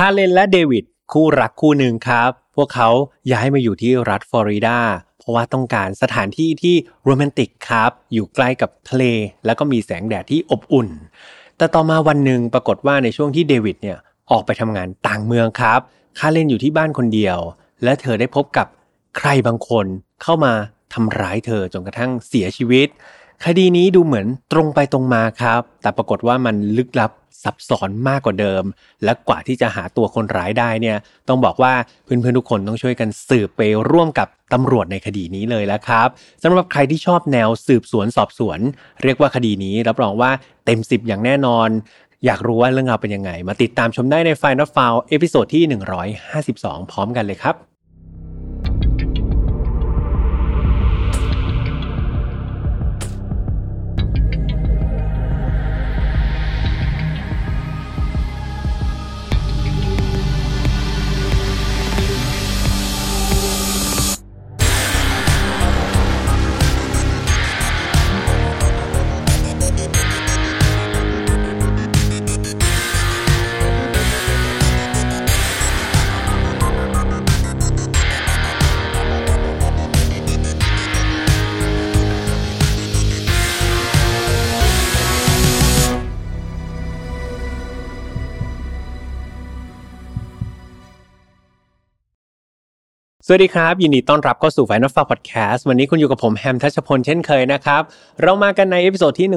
[0.00, 2.88] คาเลนและเดวิดคู่รักคู่หนึ่งครับ พวกเขา
[3.32, 4.78] ย้ายมาอยู่ที่รัฐฟลอริดา
[5.18, 6.74] เพราะว่าต้องการสถานที่ที่
[7.04, 9.04] โรแมนติกครับ อยู่ใกล้กับทะเล
[9.46, 10.88] แล้วก็มีแสงแดดที่อบอุ่น
[11.56, 13.98] แต่ต่อมาวันหนึ่งปรากฏว่าในช่วงที่เดวิดเนี่ย
[14.30, 15.80] ออกไปทำงานต่างเมืองครับ
[16.18, 17.38] คาเลนอยู่ที่บ้านคนเดียว
[17.84, 18.66] และเธอได้พบกับ
[19.18, 19.86] ใครบางคน
[20.22, 20.52] เข้ามา
[20.94, 22.88] ทำร้ายเธอจนกระทั่งเสียชีวิต
[23.46, 27.10] คดีนี้ดูเหมือนตรงไปตรงมาครับ แต่ปรากฏว่ามันลึกลับ
[27.42, 28.64] ซับซ้อนมากกว่าเดิม
[29.04, 30.96] และกว่าที่จะหาตัวคนร้ายได้เนี่ย
[31.28, 31.72] ต้องบอกว่า
[32.04, 36.08] เพื่อนๆทุกคนต้องช่วยกันสืบไปร่วมกับตำรวจในคดีนี้เลยแล้วครับ
[36.42, 38.58] สำหรับใครที่ชอบแนวสืบสวนสอบสวน
[39.02, 40.30] เรียกว่าคดีนี้รับรองว่า
[40.66, 41.68] เต็ม10อย่างแน่นอน
[42.26, 45.62] อยากรู้ว่าเรื่องราวเป็นยังไง มาติดตามชมได้ใน Final File episode ที่
[46.28, 47.77] 152 พร้อมกันเลยครับ
[93.30, 97.82] สวัสดีครับ ยินดีต้อนรับเข้าสู่ Final f a r Podcast วันนี้คุณอยู่กับผมแฮมทัชพลเช่นเคยนะครับ
[98.22, 99.28] เรามากันใน episode ที่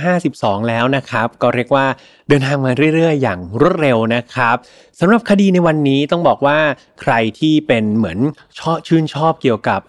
[0.00, 1.86] 152 แล้วนะครับ ก็เรียกว่า
[2.28, 4.56] เดินทางมาเรื่อย ๆ อย่างรวดเร็วนะครับ
[5.00, 6.58] สำหรับคดีในวันนี้ต้องบอกว่า
[7.00, 8.18] ใครที่เป็นเหมือน
[8.58, 9.80] ชอบชื่นชอบเกี่ยวกับ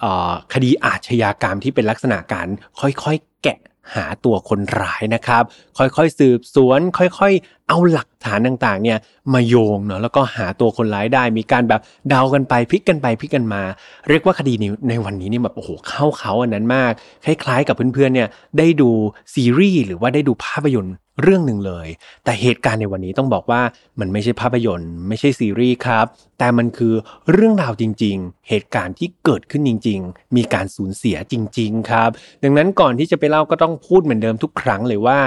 [0.53, 2.47] คดีอาชญากรรมที่เป็นลักษณะการ
[2.79, 3.59] ค่อยๆ แกะ
[3.95, 5.43] หาตัวคนร้ายนะครับ
[5.77, 8.97] ค่อยๆสืบสวน ค่อยๆ เอาหลักฐานต่างๆ เนี่ย
[9.33, 13.61] มาโยงเนาะแล้วก็หาตัวคนร้ายได้ มีการแบบเดากันไปพลิกกันไปพลิกกันมา
[14.09, 16.91] เรียกว่าคดีนี้ในวันนี้นี่แบบโอ้โหเข้าเขาอันนั้นมาก
[17.25, 18.89] คล้ายๆ กับเพื่อนๆเนี่ยได้ดู
[19.33, 21.87] ซีรีส์หรือว่าได้ดูภาพยนตร์ เรื่องหนึ่งเลย
[22.23, 23.61] แต่เหตุการณ์ในวันนี้ต้องบอกว่า
[23.99, 26.05] มันไม่ใช่ภาพยนตร์ ไม่ใช่ซีรีส์ครับ
[26.39, 26.93] แต่มันคือ
[27.31, 32.09] เรื่องราวจริง ๆ เหตุการณ์ที่เกิดขึ้นจริง ๆ มีการสูญเสียจริง ๆ ครับ
[32.43, 35.19] ดังนั้นก่อนที่จะไปเล่าก็ต้องพูดเหมือนเดิมทุกครั้งเลยว่า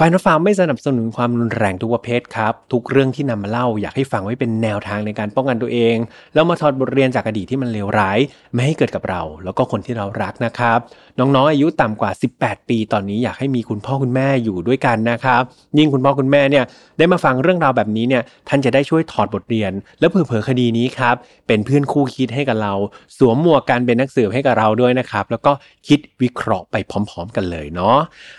[0.00, 5.96] ฟนอลฟาร์มไม่สนับสนุนความรุนแรงทุกประเภทครับ ทุกเรื่องที่นำมาเล่าอยากให้ฟังไว้เป็นแนวทางในการป้องกันตัวเอง
[6.34, 8.18] แล้วมาถอดบทเรียนจากอดีตที่มันเลวร้าย
[8.54, 10.78] ไม่ให้เกิดกับเรา แล้วก็คนที่เรารักนะครับ
[11.20, 15.42] น้องๆอายุต่ำกว่า 18 ปี ตอนนี้อยากให้มีคุณพ่อคุณแม่อยู่ด้วยกันนะครับ
[15.78, 16.64] ยิ่งคุณพ่อคุณแม่เนี่ย
[16.98, 21.14] ได้มาฟังเรื่องราวแบบนี้เนี่ยท่านจะได้ช่วยถอดบทเรียน แล้วเผื่อๆคดีนี้ครับ
[21.46, 22.74] เป็นเพื่อนคู่คิดให้กับเรา
[23.18, 25.52] สวมหมวกการเป็นนักสืบให้กับเราด้วยนะครับ แล้วก็
[25.88, 27.98] คิดวิเคราะห์ไปพร้อม ๆ กันเลยเนาะ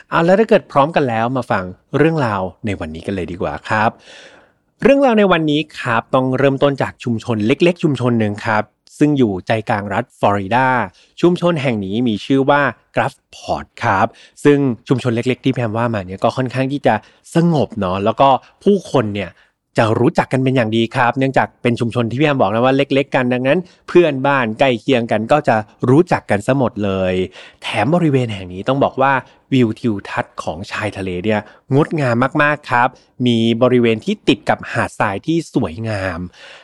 [0.09, 1.63] เอาแล้วถ้าเกิดพร้อมกันแล้วมาฟัง
[1.97, 3.89] เรื่องราวในวันนี้กันเลยดีกว่าครับ
[4.83, 8.63] เรื่องราวในวันนี้ครับต้องเริ่มต้นจากชุมชนเล็ก ๆ ชุมชนหนึ่งครับ
[8.97, 10.67] ซึ่งอยู่ใจกลางรัฐฟลอริดา
[11.21, 12.61] ชุมชนแห่งนี้มีชื่อว่า
[12.95, 14.07] กราฟพอร์ตครับ
[14.43, 14.57] ซึ่ง
[14.87, 16.95] ชุมชนเล็กๆ ที่แพมว่ามาเนี่ยก็ค่อนข้างที่จะ
[17.35, 18.29] สงบเนาะแล้วก็
[18.63, 19.29] ผู้คนเนี่ย
[19.77, 25.55] จะรู้จักกันเป็นอย่างดีครับ เนื่องจากเป็นชุมชนที่พี่แอมบอกนะว่าเล็ก ๆ กันดังนั้น เพื่อนบ้านใกล้เคียงกันก็จะ
[25.89, 27.13] รู้จักกันซะหมดเลย
[27.61, 29.13] แถมบริเวณแห่งนี้ต้องบอกว่า
[29.53, 31.41] วิวทิวทัศน์ของชายทะเลเนี่ย
[31.75, 32.87] งดงามมากๆครับ
[33.27, 36.19] มีบริเวณที่ติดกับหาดทรายที่สวยงาม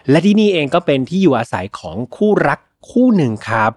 [0.09, 3.71] และที่นี่เองก็เป็นที่อยู่อาศัยของคู่รักคู่หนึ่งครับ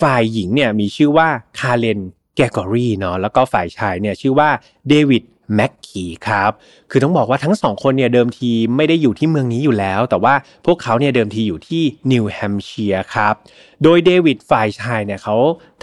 [0.00, 2.00] ฝ่ายหญิงเนี่ยมีชื่อว่าคาเลน
[2.36, 4.48] แกกอรี่เนาะแล้วก็ฝ่ายชายเนี่ยชื่อว่า
[4.88, 5.22] เดวิด
[5.54, 6.50] แม็กคีครับ
[6.90, 10.34] คือต้องบอกว่าทั้งสองคนเนี่ยเดิมทีไม่ได้อยู่ที่เมืองนี้อยู่แล้ว แต่ว่า
[10.66, 11.82] พวกเขาเนี่ยเดิมทีอยู่ที่
[12.12, 13.34] นิวแฮมเชียร์ครับ
[13.82, 15.36] โดยเดวิดฝ่ายชายเนี่ยเขา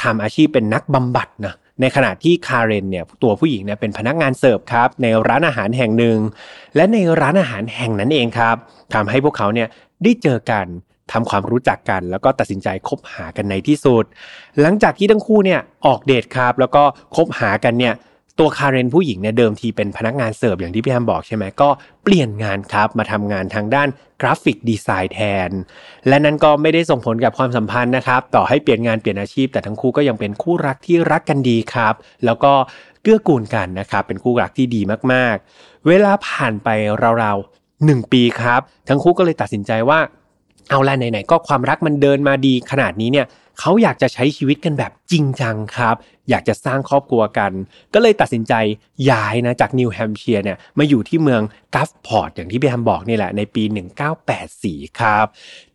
[0.04, 6.18] ทำอาชีพเป็นนักบำบัดนะในขณะที่คาเรนเนี่ยตัวผู้หญิงเนี่ยเป็นพนักงานเสิร์ฟครับในร้านอาหารแห่งหนึ่ง
[6.76, 8.56] และในร้านอาหารแห่งนั้นเองครับ
[8.94, 9.68] ทำให้พวกเขาเนี่ย
[10.04, 10.68] ได้เจอกัน
[11.12, 14.04] ทำความรู้จักกันแล้วก็ตัดสินใจคบหากันในที่สุด
[14.62, 16.84] หลังจากที่ทั้งคู่เนี่ยออกเดทครับ แล้วก็
[17.16, 17.94] คบหากันเนี่ย
[18.44, 21.70] ตัวคาเรนผู้หญิงเนี่ยเดิมทีเป็นพนักงานเสิร์ฟอย่างที่พี่แฮมบอกใช่ไหมก็
[22.04, 23.88] เปลี่ยนงานครับมาทำงานทางด้าน
[24.22, 25.50] กราฟิกดีไซน์แทน
[26.08, 31.94] และนั้นก็ไม่ได้ส่งผลกับความสัมพันธ์นะครับต่อให้เปลี่ยนงานเปลี่ยนอาชีพ แต่ทั้งคู่ก็ยังเป็นคู่รักที่รักกันดีครับ
[32.26, 32.54] แล้วก็
[33.02, 34.82] เกื้อกูลกันนะครับเป็นคู่รักที่ดี
[35.12, 36.70] มากๆ เวลาผ่านไป
[37.24, 40.00] ราวๆหนึ่งปีครับ ทั้งคู่ก็เลยตัดสินใจว่า
[40.70, 43.26] เอาละไหนๆก็ความรักมันเดินมาดีขนาดนี้เนี่ย
[43.60, 45.96] เขาอยากจะใช้ชีวิตกันแบบจริงจังครับ
[46.30, 47.52] อยากจะสร้างครอบครัวกัน
[47.94, 48.54] ก็เลยตัดสินใจ
[49.10, 51.42] ย้ายนะจากนิวแฮมเชียร์เนี่ยมาอยู่ที่เมือง
[51.76, 53.64] กัลฟ์พอร์ตอย่างที่พี่แฮมบอกนี่แหละในปี
[54.32, 55.26] 1984 ครับ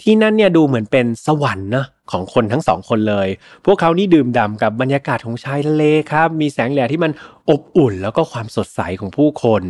[0.03, 3.29] ที่นั่นเนี่ยดูเหมือนเป็นสวรรค์นะของคนทั้งสองคนเลย
[3.65, 7.13] พวกเขานี่ดื่มด่ำกับบรรยากาศของชายทะเลครับ มีแสงแดดที่มัน
[7.51, 9.63] อบอุ่น แล้วก็ความสดใสของผู้คน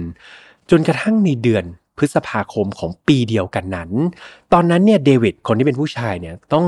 [0.70, 1.64] จนกระทั่งในเดือน
[1.98, 3.90] พฤษภาคมของปีเดียวกันนั้น
[4.52, 6.64] ตอนนั้นเนี่ยเดวิดคนที่เป็นผู้ชายเนี่ยต้อง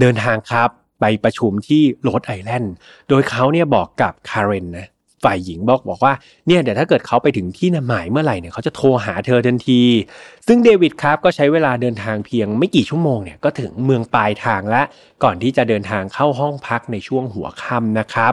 [0.00, 2.74] เดินทางครับไปประชุมที่โรดไอแลนด์
[3.08, 4.88] โดยเขาเนี่ยบอกกับคาร์เรนนะ
[5.24, 6.12] ฝ่ายหญิงบอกบอกว่า
[6.46, 9.82] เนี่ยเดี๋ยวถ้าเกิดเขาไปถึงที่หมายเมื่อไหร่เนี่ยเขาจะโทรหาเธอทันที
[10.46, 14.82] ซึ่งเดวิดครับก็ใช้เวลาเดินทางเพียงไม่กี่ชั่วโมงเนี่ยก็ถึงเมืองปลายทางและ
[15.22, 18.32] ก่อนที่จะเดินทางเข้าห้องพักในช่วงหัวค่ำนะครับ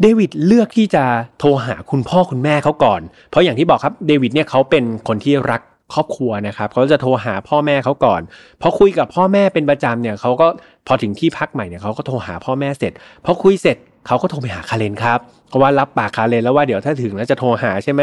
[0.00, 1.04] เดวิดเลือกที่จะ
[1.38, 3.00] โทรหาคุณพ่อคุณแม่เขาก่อน
[3.30, 5.60] เพราะอย่างที่บอกครับเดวิดเนี่ยเขาเป็นคนที่รัก
[5.94, 8.20] ครอบครัวนะครับเขาจะโทรหาพ่อแม่เขาก่อน
[8.62, 10.46] พอคุยกับพ่อแม่เป็นประจำเนี่ยเขาก็
[10.86, 12.92] พอถึงที่พักใหม่เนี่ยเขาก็โทรหาพ่อแม่เสร็จ
[13.24, 13.76] พอคุยเสร็จ
[14.06, 15.18] เขาก็โทรไปหาคาเรนครับ
[15.48, 18.02] เพราะว่ารับปากคาเรนแล้วว่าเดี๋ยวถ้าถึงแล้วจะโทรหาใช่ไหม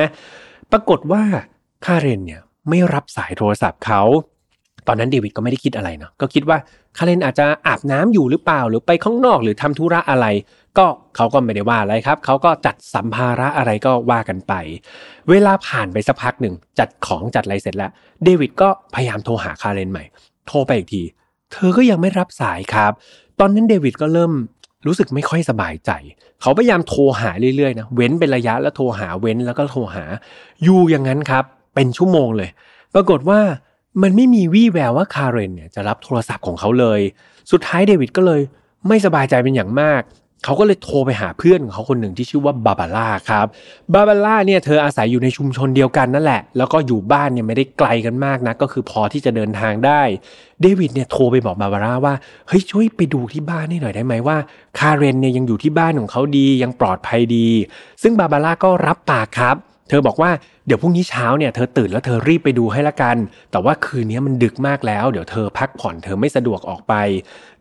[0.71, 1.21] ปรากฏว่า
[1.85, 4.01] คาเรนเนี่ยไม่รับสายโทรศัพท์เขา
[4.87, 6.57] ตอนนั้นเดวิดก็ไม่ได้คิดอะไรเนาะก็คิดว่า
[6.97, 10.27] คาเรนอาจจะอาบน้ำอยู่หรือเปล่าหรือไปข้างนอกหรือทำธุระอะไร
[10.77, 10.85] ก็
[11.15, 14.53] เขาก็ไม่ได้ว่าอะไรครับเขาก็จัดสัมภาระอะไรก็ว่ากันไป
[15.29, 17.91] เวลาผ่านไปสักพักหนึ่งจัดของจัดอะไรเสร็จแล้ว
[18.23, 20.03] เดวิดก็พยายามโทรหาคาเรนใหม่
[20.47, 21.03] โทรไปอีกที
[21.51, 22.91] เธอก็ยังไม่รับสายครับ
[23.39, 24.31] ตอนนั้นเดวิดก็เริ่ม
[24.87, 25.91] รู้สึกไม่ค่อยสบายใจ
[26.41, 30.03] เขาพยายามโทรหาเรื่อยๆนะเว้นเป็นระยะแล้วโทรหาเว้นแล้วก็โทรหา
[30.63, 31.43] อยู่อย่างนั้นครับ
[31.75, 32.49] เป็นชั่วโมงเลย
[32.93, 33.39] ปรากฏว่า
[34.01, 37.01] มันไม่มีวี่แววว่าคาร์เรนเนี่ยจะรับโทรศัพท์ของเขาเลย
[37.51, 38.41] สุดท้ายเดวิดก็เลย
[38.87, 40.01] ไม่สบายใจเป็นอย่างมาก
[40.45, 43.47] เขาก็เลยโทรไปหาเพื่อนของเขาคนหนึ่งที่ชื่อว่าบาบาร่าครับ
[43.93, 50.01] บาบาร่าเนี่ยเธออาศัยอยู่ในชุมชนเดียวกันนั่นแหละ แล้วก็อยู่บ้านเนี่ยไม่ได้ไกลกันมากนะ ก็คือพอที่จะเดินทางได้
[50.61, 52.13] เดวิดเนี่ยโทรไปบอกบาบาร่าว่า
[52.47, 54.37] เฮ้ยช่วยไปดูที่บ้านให้หน่อยได้ไหมว่า
[54.79, 57.47] คาเรนเนี่ยยังอยู่ที่บ้านของเขาดียังปลอดภัยดี
[58.01, 59.55] ซึ่งบาบาร่าก็รับปากครับ
[59.89, 60.31] เธอบอกว่า
[60.73, 63.17] ดี๋ยวพรุ่งนี้เช้าเนี่ยเธอตื่นแล้วเธอรีบไปดูให้ละกัน
[63.51, 66.93] แต่ว่าคืนนี้มันดึกมากแล้ว เดี๋ยวเธอพักผ่อนเธอไม่สะดวกออกไป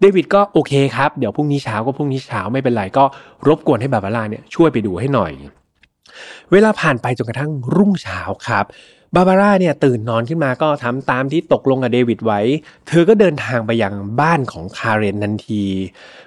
[0.00, 3.04] เดวิดก็โอเคครับ เดี๋ยวพรุ่งนี้เช้าก็พรุ่งนี้เช้าไม่เป็นไรก็
[3.48, 5.32] รบกวนให้บาบาร่าเนี่ยช่วยไปดูให้หน่อย
[6.52, 8.64] เวลาผ่านไปจนกระทั่งรุ่งเช้าครับ
[9.14, 12.40] บาบาร่าเนี่ยตื่นนอนขึ้นมาก็ทำตามที่ตกลงกับเดวิดไว้
[12.88, 15.64] เธอก็เดินทางไปยังบ้านของคาเรนทันที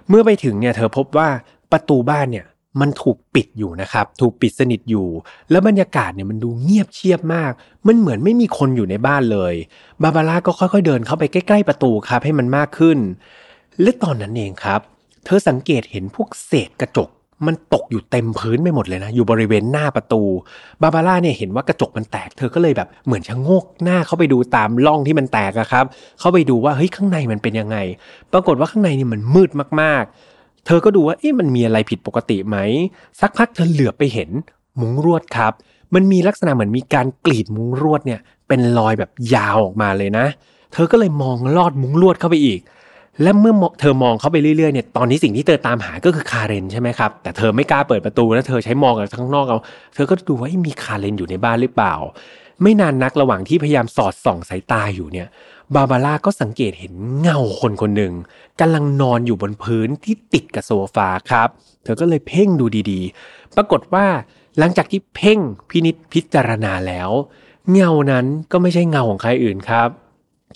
[0.09, 1.27] เมื่อไปถึงเนี่ยเธอพบว่า
[1.71, 2.45] ประตูบ้านเนี่ย
[2.81, 5.07] มันถูกปิดอยู่นะครับ ถูกปิดสนิทอยู่
[5.51, 7.51] แล้วบรรยากาศเนี่ยมันดูเงียบเชียบมาก
[7.87, 9.53] มันเหมือนไม่มีคนอยู่ในบ้านเลย
[10.03, 12.97] บาบาร่าก็ค่อยๆเดินเข้าไปใกล้ๆประตูครับให้มันมากขึ้น
[13.81, 14.79] และตอนนั้นเองครับ
[15.25, 17.09] เธอสังเกตเห็นพวกเศษกระจก
[17.47, 20.21] มันตกอยู่เต็มพื้นไปหมดเลยนะ อยู่บริเวณหน้าประตู
[20.81, 25.85] บาบาร่าเนี่ยเห็นว่ากระจกมันแตก เธอก็เลยแบบเหมือนชะโงกหน้าเข้าไปดูตามร่องที่มันแตกอะครับ
[26.19, 27.77] เข้าไปดูว่าเฮ้ยข้างในมันเป็นยังไง
[28.33, 29.49] ปรากฏว่าข้างในนี่มันมืด
[29.81, 30.32] มากๆ
[30.65, 32.57] เธอก็ดูว่าเอ๊ะมันมีอะไรผิดปกติไหม
[33.21, 34.29] สักพักเธอเหลือไปเห็น
[34.81, 35.53] มุ้งรวดครับ
[35.95, 40.25] มันมีลักษณะเหมือนมีการกรีดมุ้งรวดเนี่ย เป็นรอยแบบยาวออกมาเลยนะ
[40.73, 42.59] เธอก็เลยมองลอดมุ้งลวดเข้าไปอีก
[43.21, 49.57] และเมื่อเธอมองเข้าไปเรื่อยๆเนี่ย ตอนนี้สิ่งที่เธอตามหาก็คือคาเรนใช่ไหมครับ แต่เธอไม่กล้าเปิดประตูแล้วเธอใช้มองจากข้างนอกเอา
[49.95, 51.93] เธอก็ดูว่ามีคาเรนอยู่ในบ้านหรือเปล่า
[52.61, 55.27] ไม่นานนักระหว่างที่พยายามสอดส่องสายตาอยู่เนี่ย
[55.75, 58.13] บาบาร่าก็สังเกตเห็นเงาคนคนหนึ่ง
[58.59, 61.49] กำลังนอนอยู่บนพื้นที่ติดกับโซฟาครับ
[61.83, 64.05] เธอก็เลยเพ่งดูดีๆ ปรากฏว่า
[64.59, 65.39] หลังจากที่เพ่ง
[65.69, 67.09] พินิษพิจารณาแล้ว
[67.71, 69.89] เงานั้นก็ไม่ใช่เงาของใครอื่นครับ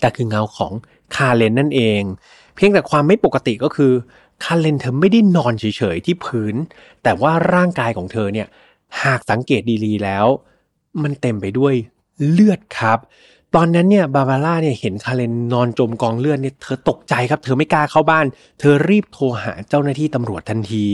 [0.00, 0.72] แต่คือเงาของ
[1.14, 2.02] คาเลนนั่นเอง
[2.54, 3.92] เพียงแต่ความไม่ปกติก็คือ
[4.44, 5.64] คาเลนเธอไม่ได้นอนเฉ
[5.94, 6.54] ยๆที่พื้น
[7.02, 8.48] แต่ว่าร่างกายของเธอเนี่ย
[9.02, 10.26] หากสังเกตดีๆแล้ว
[11.02, 11.74] มันเต็มไปด้วย
[12.30, 12.98] เลือดครับ
[13.54, 18.26] ตอนนั้นเนี่ยบาบาร่าเนี่ยเห็นคาเรนนอนจมกองเลือดเนี่ยเธอตกใจครับเธอไม่กล้าเข้าบ้าน
[18.60, 20.86] เธอรีบโทรหาเจ้าหน้าที่ตำรวจทันที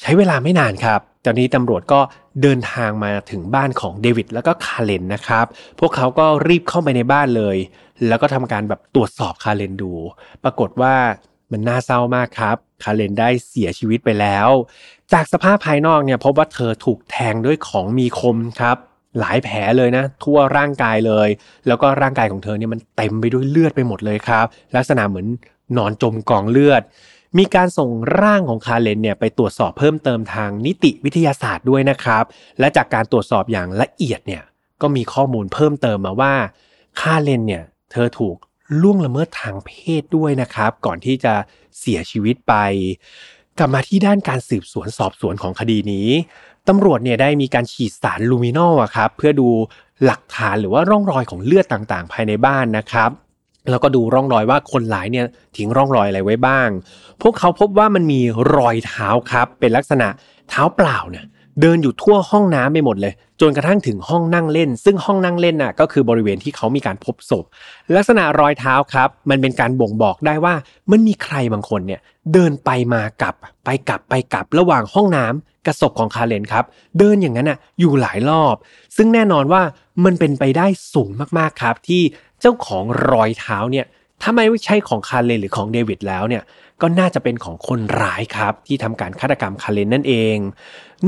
[0.00, 2.00] ใช้เวลาไม่นานครับเจ้าหน้าที่ตำรวจก็
[2.42, 5.46] เดินทางมาถึงบ้านของเดวิดแล้วก็คาเรนนะครับ
[5.80, 7.56] พวกเขาก็รีบเข้าไปในบ้านเลย
[8.08, 9.92] แล้วก็ทำการแบบตรวจสอบคาเรนดู
[10.44, 10.94] ปรากฏว่า
[11.52, 14.48] มันน่าเศร้ามากครับ คาเรนได้เสียชีวิตไปแล้ว
[15.12, 18.76] จากสภาพภายนอกเนี่ยพบว่าเธอถูกแทงด้วยของมีคมครับ
[19.20, 21.28] หลายแผลเลยนะ ทั่วร่างกายเลย
[21.66, 25.26] แล้วก็ร่างกายของเธอเนี่ยมันเต็มไปด้วยเลือดไปหมดเลยครับ ลักษณะเหมือน
[25.76, 26.82] นอนจมกองเลือด
[27.38, 27.90] มีการส่ง
[28.20, 32.24] ร่างของคาเรนเนี่ยไปตรวจสอบเพิ่มเติมทางนิติวิทยาศาสตร์ด้วยนะครับ
[32.58, 34.42] และจากการตรวจสอบอย่างละเอียดเนี่ย
[34.82, 36.34] ก็มีข้อมูลเพิ่มเติมมาว่า
[37.00, 38.36] คาเรนเนี่ยเธอถูก
[38.82, 41.34] ล่วงละเมิดทางเพศด้วยนะครับ ก่อนที่จะ
[41.78, 42.54] เสียชีวิตไป
[43.58, 46.08] กลับมาที่ด้านการสืบสวนสอบสวนของคดีนี้
[46.68, 49.48] ตำรวจเนี่ยได้มีการฉีดสารลูมินอลครับเพื่อดู
[50.04, 53.10] หลักฐานหรือว่าร่องรอยของเลือดต่างๆ ภายในบ้านนะครับ
[53.70, 55.26] แล้วก็ดูร่องรอยว่าคนหลายเนี่ย
[55.56, 56.68] ทิ้งร่องรอยอะไรไว้บ้าง
[57.22, 58.20] พวกเขาพบว่ามันมี
[58.56, 60.08] รอยเท้าครับ เป็นลักษณะ
[60.48, 61.24] เท้าเปล่าเนี่ย
[61.60, 63.12] เดินอยู่ทั่วห้องน้ำไปหมดเลย
[63.44, 67.44] จนกระทั่งถึงห้องนั่งเล่น ซึ่งห้องนั่งเล่นน่ะก็คือบริเวณที่เขามีการพบศพ
[67.96, 70.54] ลักษณะรอยเท้าครับ มันเป็นการบ่งบอกได้ว่า
[70.90, 72.00] มันมีใครบางคนเนี่ย
[72.32, 73.34] เดินไปมากลับ
[73.64, 76.64] ไปกลับไปกลับระหว่างห้องน้ำกับศพของคาเลนครับ
[76.98, 78.54] เดินอย่างนั้นอะอยู่หลายรอบ
[78.96, 79.62] ซึ่งแน่นอนว่า
[80.04, 82.02] มันเป็นไปได้สูงมากๆครับ ที่
[82.40, 83.86] เจ้าของรอยเท้าเนี่ย
[84.22, 86.42] ถ้าไม่ใช่ของคาเลนหรือของเดวิดแล้วเนี่ย
[86.80, 90.36] ก็น่าจะเป็นของคนร้ายครับ ที่ทำการฆาตกรรมคาเลนนั่นเอง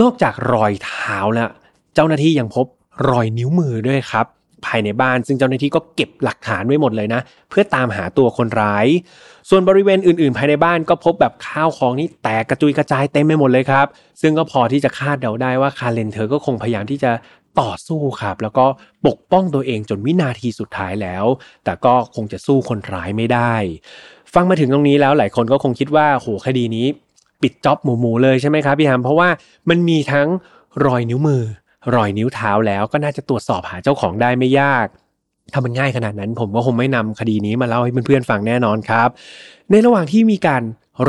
[0.00, 1.50] นอกจากรอยเท้าแล้ว
[1.94, 2.66] เจ้าหน้าที่ยังพบ
[3.08, 4.26] รอยนิ้วมือด้วยครับ
[4.66, 7.20] ภายในบ้านซึ่งเจ้าหน้าที่ก็เก็บหลักฐานไว้หมดเลยนะ
[7.50, 8.86] เพื่อตามหาตัวคนร้าย
[9.48, 13.86] ส่วนบริเวณอื่นๆ ภายในบ้านก็พบแบบข้าวของนี่แตกกระจุยกระจายเต็มไปหมดเลยครับ
[14.20, 17.10] ซึ่งก็พอที่จะคาดเดาได้ว่าคาเลนเธอก็คงพยายามที่จะ
[17.60, 18.66] ต่อสู้ครับ แล้วก็
[19.06, 21.24] ปกป้องตัวเองจนวินาทีสุดท้ายแล้ว
[21.64, 23.54] แต่ก็คงจะสู้คนร้ายไม่ได้
[24.34, 26.86] ฟังมาถึงตรงนี้แล้วหลายคนก็คงคิดว่าโหคดีนี้
[27.42, 29.28] ปิดจ็อบหมูๆเลยใช่ไหมครับพี่ฮัมเพราะว่า
[29.68, 30.28] มันมีทั้ง
[30.84, 31.42] รอยนิ้วมือ
[31.94, 34.86] รอยนิ้วเท้าแล้วก็น่าจะตรวจสอบหาเจ้าของได้ไม่ยาก
[35.52, 39.08] ถ้ามันง่ายขนาดนั้นผมก็คงไม่นำคดีนี้มาเล่าให้เพื่อนๆฟังแน่นอนครับ
[39.70, 40.62] ในระหว่างที่มีการ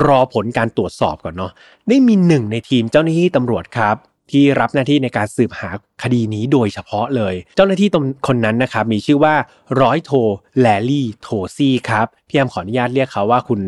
[0.06, 1.52] รอผลการตรวจสอบก่อนเนาะ
[1.90, 3.96] ได้มีหนึ่งในทีมเจ้าหน้าที่ตำรวจครับ
[4.32, 5.70] ที่รับหน้าที่ในการสืบหา
[6.04, 9.36] คดีนี้โดยเฉพาะเลย เจ้าหน้าที่ตคนนั้นนะครับมีชื่อว่า
[9.82, 10.12] ร้อยโท
[10.62, 13.60] แลลี่โทซี่ครับพี่แอมขออนุญาตเรียกเขาว่าคุณ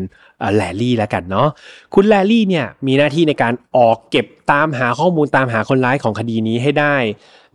[0.54, 1.48] แลลี่แล้วกันเนาะ
[1.94, 6.96] คุณแลลี่เนี่ยมีหน้าที่ในการออกเก็บตามหาข้อมูลตามหาคนร้ายของคดีนี้ให้ได้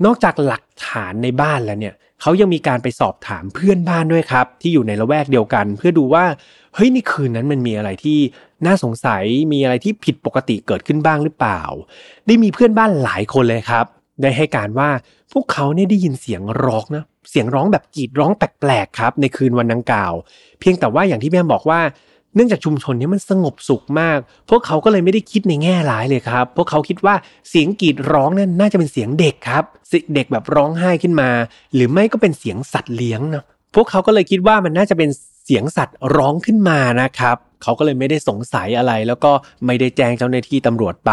[0.06, 6.26] นอกจากหลักฐานในบ้านแล้วเนี่ยเขายังมีการไปสอบถามเพื่อนบ้านด้วยครับ ที่อยู่ในละแวกเดียวกัน เพื่อดูว่า
[6.76, 8.20] เฮ้ยในคืนนั้นมันมีอะไรที่
[8.66, 11.62] น่าสงสัยมีอะไรที่ผิดปกติเกิดขึ้นบ้างหรือเปล่า
[12.28, 13.86] ได้มีเพื่อนบ้านหลายคนเลยครับ
[14.22, 14.90] ได้ให้การว่า
[15.34, 20.14] พวกเขาเนี่ยได้ยินเสียงร้องนะเสียงร้องแบบกรีดร้องแปลกๆครับ ในคืนวันดังกล่าว
[20.60, 21.80] เพียงแต่ว่าอย่างที่แม่บอกว่า
[22.36, 24.18] เนื่องจากชุมชนนี้มันสงบสุขมาก
[24.50, 27.16] พวกเขาก็เลยไม่ได้คิดในแง่ร้ายเลยครับ พวกเขาคิดว่า
[27.50, 29.64] เสียงกรีดร้องนั่นน่าจะเป็นเสียงเด็กครับ
[30.16, 31.30] เด็กแบบร้องไห้ขึ้นมา
[31.74, 33.44] หรือไม่ก็เป็นเสียงสัตว์เลี้ยงนะ
[33.76, 35.10] พวกเขาก็เลยคิดว่ามันน่าจะเป็น
[35.46, 39.32] เสียงสัตว์ร้องขึ้นมานะครับ เขาก็เลยไม่ได้สงสัยอะไร แล้วก็
[39.66, 41.12] ไม่ได้แจ้งเจ้าหน้าที่ตำรวจไป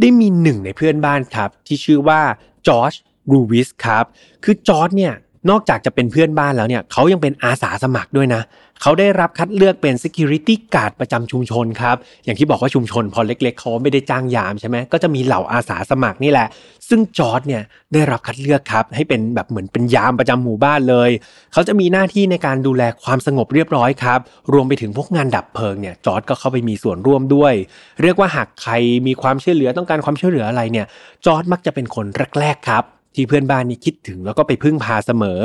[0.00, 2.20] ได้มีหนึ่งในเพื่อนบ้านครับ ที่ชื่อว่า
[2.66, 2.92] จอร์จ
[3.32, 4.04] รูวิสครับ
[4.44, 5.14] คือจอร์จเนี่ย
[5.50, 8.42] นอกจากจะเป็นเพื่อนบ้านแล้วเนี่ยเขายังเป็นอาสาสมัครด้วยนะ
[8.82, 16.46] เขาได้รับคัดเลือกเป็น security guard ประจำชุมชนครับ อย่างที่บอกว่าชุมชนพอเล็ก ๆเขาไม่ได้จ้างยามใช่ไหมก็จะมีเหล่าอาสาสมัครนี่แหละ
[16.88, 21.10] ซึ่งจอร์จเนี่ยได้รับคัดเลือกครับให้เป็นแบบเหมือนเป็นยามประจำหมู่บ้านเลย
[21.52, 24.20] เขาจะมีหน้าที่ในการดูแลความสงบเรียบร้อยครับ
[24.52, 27.54] รวมไปถึงพวกงานดับเพลิงเนี่ยจอร์จก็เข้าไปมีส่วนร่วมด้วย
[28.02, 28.72] เรียกว่าหากใคร
[29.06, 30.86] มีความช่วยเหลือต้องการความช่วยเหลืออะไรเนี่ย
[31.26, 32.06] จอร์จมักจะเป็นคน
[32.40, 32.84] แรกๆครับ
[33.16, 35.42] ที่เพื่อนบ้านนี่คิดถึงแล้วก็ไปพึ่งพาเสมอ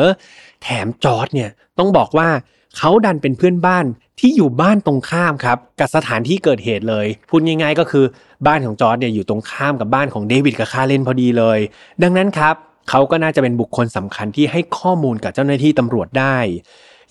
[0.63, 1.49] แถมจอร์จเนี่ย
[1.79, 2.29] ต้องบอกว่า
[2.77, 3.85] เขาดันเป็นเพื่อนบ้าน
[4.19, 8.05] ที่อยู่บ้านตรงข้ามครับกับสถานที่เกิดเหตุเลยพูดง่ายๆก็คือ
[8.47, 11.59] บ้านของจอร์จเนี่ยอยู่ตรงข้ามกับบ้านของเดวิดกับคาเรนพอดีเลย
[12.03, 12.55] ดังนั้นครับ
[12.89, 16.37] เขาก็น่าจะเป็นบุคคลสำคัญที่ให้ข้อมูลกับเจ้าหน้าที่ตำรวจได้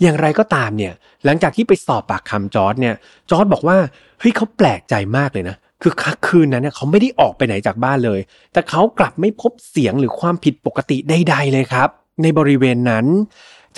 [0.01, 0.93] อย่างไรก็ตามเนี่ย
[1.25, 2.95] หลังจากที่ไปสอบปากคำจอร์จเนี่ย
[3.31, 3.77] จอร์จบอกว่า
[4.21, 5.93] เฮ้ยเขาแปลกใจมากเลยนะ คือ
[6.27, 8.21] คืนนั้นเนี่ยเขาไม่ได้ออกไปไหนจากบ้านเลย
[8.53, 11.89] แต่เขากลับไม่พบเสียงหรือความผิดปกติใดๆเลยครับ
[12.23, 13.07] ในบริเวณนั้น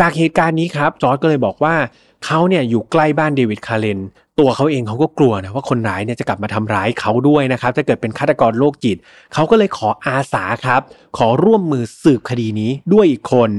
[0.00, 1.74] จากเหตุการณ์นี้ครับจอร์จก็เลยบอกว่า
[2.24, 3.98] เขาเนี่ยอยู่ใกล้บ้านเดวิดคาร์เลน
[4.38, 8.96] ตัวเขาเองเขาก็กลัวนะว่าคนร้ายเนี่ยจะกลับมาทำร้ายเขาด้วยนะครับถ้าเกิดเป็นฆาตกรโรคจิต
[9.34, 10.80] เขาก็เลยขออาสาครับ
[11.18, 13.50] ขอร่วมมือสืบคดีนี้ด้วยอีกคน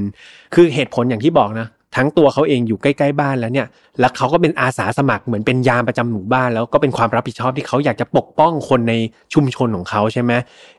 [0.54, 3.68] คือเหตุผลอย่างที่บอกนะ ทั้งตัวเขาเองอยู่ใกล้ๆบ้านแล้วเนี่ย
[4.00, 8.94] แล้วเขาก็เป็นอาสาสมัครเหมือนเป็นยามประจำหมู่บ้าน แล้วก็เป็นความรับผิดชอบที่เขาอยากจะปกป้องคนใน
[9.34, 10.32] ชุมชนของเขาใช่ไหม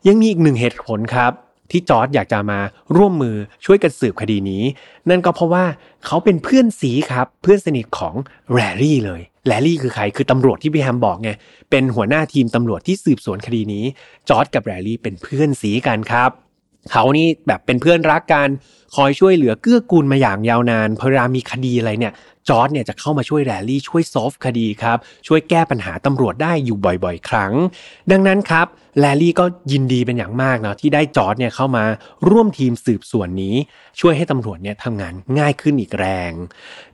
[0.07, 1.33] ยังมีอีกหนึ่งเหตุผลครับ
[1.71, 2.61] ที่จอร์ดอยากจะมา
[2.97, 4.63] ร่วมมือช่วยกันสืบคดีนี้
[5.11, 5.65] นั่นก็เพราะว่า
[6.07, 8.15] เขาเป็นเพื่อนซี้ครับ เพื่อนสนิทของ
[8.53, 11.31] แรลลี่เลยแรลลี่คือใครคือตำรวจที่พี่แฮมบอกไง
[11.71, 13.85] เป็นหัวหน้าทีมตำรวจที่สืบสวนคดีนี้
[14.29, 16.31] จอร์จกับแรลลี่เป็นเพื่อนซี้กันครับ
[16.91, 18.49] เขานี่แบบเป็นเพื่อนรักกัน
[18.95, 22.13] คอยช่วยเหลือเกื้อกูลมาอย่างยาวนานพอเวลามีคดีอะไรเนี่ย
[22.49, 27.53] จอร์จเนี่ยจะเข้ามาช่วยแรลลี่ช่วย solve คดีครับ ช่วยแก้ปัญหาตำรวจได้อยู่บ่อยๆ ครั้ง
[28.11, 28.67] ดังนั้นครับ
[29.01, 31.85] แรลลี่ก็ยินดีเป็นอย่างมากเนาะที่ได้จอร์จเนี่ยเข้ามา
[32.31, 33.55] ร่วมทีมสืบสวนนี้
[34.01, 36.33] ช่วยให้ตำรวจเนี่ยทำงานง่ายขึ้นอีกแรง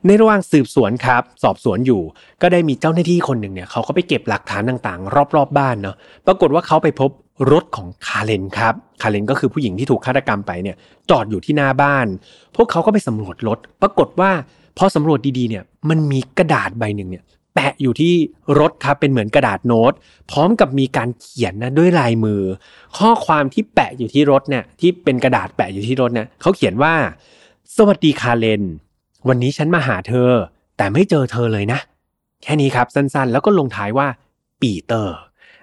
[0.05, 2.01] ในระหว่างสืบสวนครับ สอบสวนอยู่
[2.41, 5.95] ก็ได้มีเจ้าหน้าที่คนหนึ่งเนี่ยเขาก็ไปเก็บหลักฐานต่างๆ รอบๆบบ้านเนาะ
[6.27, 7.11] ปรากฏว่าเขาไปพบ
[7.51, 10.75] รถของคาเลนครับ คาเลนก็คือผู้หญิงที่ถูกฆาตกรรมไปเนี่ย
[11.09, 12.07] จอดอยู่ที่หน้าบ้าน
[12.55, 14.31] พวกเขาก็ไปสำรวจรถ ปรากฏว่า
[14.77, 17.23] พอสำรวจดีๆเนี่ย มันมีกระดาษใบหนึ่งเนี่ย
[17.55, 18.13] แปะอยู่ที่
[18.59, 19.93] รถครับเป็นเหมือนกระดาษโน้ต
[20.31, 22.41] พร้อมกับมีการเขียนนะด้วยลายมือ
[22.97, 26.93] ข้อความที่แปะอยู่ที่รถเนี่ยที่เป็นกระดาษแปะอยู่ที่รถเนี่ยเขาเขียนว่า
[27.75, 28.63] สวัสดีคาเรน
[29.27, 30.29] วันนี้ฉันมาหาเธอ
[30.77, 31.79] แต่ไม่เจอเธอเลยนะ
[32.43, 34.07] แค่นี้ครับสั้นๆ แล้วก็ลงท้ายว่า
[34.61, 35.15] ปีเตอร์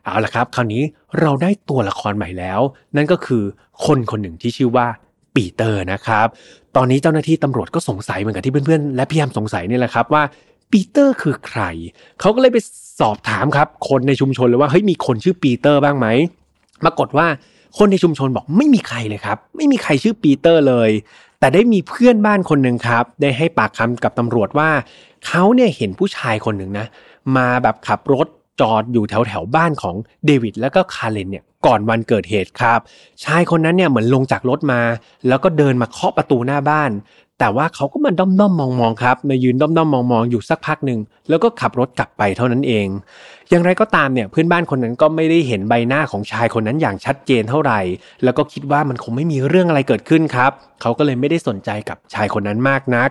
[0.06, 0.82] เอาละครับ คราวนี้
[1.20, 2.60] เราได้ตัวละครใหม่แล้ว
[2.96, 3.42] นั่นก็คือ
[3.84, 4.86] คนคนหนึ่งที่ชื่อว่า
[5.34, 6.26] ปีเตอร์นะครับ
[6.76, 10.22] ตอนนี้เจ้าหน้าที่ตำรวจก็สงสัยเหมือนกับที่เพื่อนๆและพี่แฮมสงสัยนี่แหละครับว่า
[10.72, 11.62] ปีเตอร์คือใคร
[12.20, 12.58] เขาก็เลยไป
[13.00, 16.06] สอบถามครับ คนในชุมชนเลยว่าเฮ้ยมีคนชื่อปีเตอร์บ้างไหม
[16.82, 17.26] ปรากฏว่า
[17.78, 20.90] คนในชุมชนบอกไม่มีใครเลยครับ ไม่มีใครชื่อปีเตอร์เลย
[21.40, 24.70] แต่ได้มีเพื่อนบ้านคนหนึ่งครับ ได้ให้ปากคำกับตำรวจว่า
[25.26, 26.86] เขาเนี่ยเห็นผู้ชายคนหนึ่งนะ
[27.36, 28.26] มาแบบขับรถ
[28.60, 29.96] จอดอยู่แถวแถวบ้านของ
[30.26, 32.80] เดวิดแล้วก็คาเรนเนี่ยก่อนวันเกิดเหตุครับ
[33.24, 34.80] ชายคนนั้นเนี่ยเหมือนลงจากรถมา
[35.28, 36.90] แล้วก็เดินมาเคาะประตูหน้าบ้าน
[37.40, 42.86] แต่ว่าเขาก็มาด้อมด้อมมองมองครับมายืนด้อมด้อมมองมองอยู่สักพักหนึ่งแล้วก็ขับรถกลับไปเท่านั้นเอง
[43.50, 47.80] อย่างไรก็ตามเนี่ยเพื่อนบ้านคนนั้นก็ไม่ได้เห็นใบหน้าของชายคนนั้นอย่างชัดเจนเท่าไหร่
[48.24, 53.08] แล้วก็คิดว่ามันคงไม่มีเรื่องอะไรเกิดขึ้นครับ เขาก็เลยไม่ได้สนใจกับชายคนนั้นมากนัก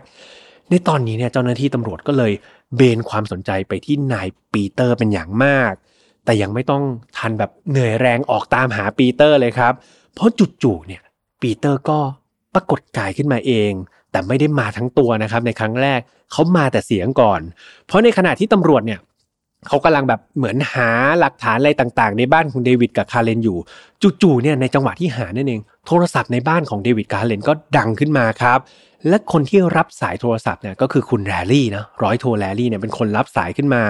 [0.70, 2.32] ในตอนนี้เนี่ยเจ้าหน้าที่ตำรวจก็เลย
[2.75, 5.74] เบนความสนใจไปที่นายปีเตอร์เป็นอย่างมาก
[6.25, 6.84] แต่ยังไม่ต้อง
[7.17, 9.74] ทันแบบเหนื่อยแรงออกตามหาปีเตอร์เลยครับ
[10.13, 10.29] เพราะ
[10.63, 11.01] จู่ๆเนี่ย
[11.41, 12.00] ปีเตอร์ก็
[12.53, 13.72] ปรากฏกายขึ้นมาเอง
[14.12, 16.00] แต่ไม่ได้มาทั้งตัวนะครับ ในครั้งแรก
[16.31, 17.41] เขามาแต่เสียงก่อน
[17.88, 19.00] เพราะในขณะที่ตำรวจเนี่ย
[19.67, 23.57] เขากำลังแบบเหมือนหาหลักฐานอะไรต่างๆ ในบ้านของเดวิดกับคาร์เลนอยู่
[24.22, 28.60] จู่ๆเนี่ยในจังหวะที่หานั่นเอง โทรศัพท์ในบ้านของเดวิดกับคาร์เลนก็ดังขึ้นมาครับ
[29.08, 33.84] และคนที่รับสายโทรศัพท์เนี่ยก็คือคุณแรลลี่นะร้อยโทรแรลลี่เนี่ยเป็นคนรับสายขึ้นมา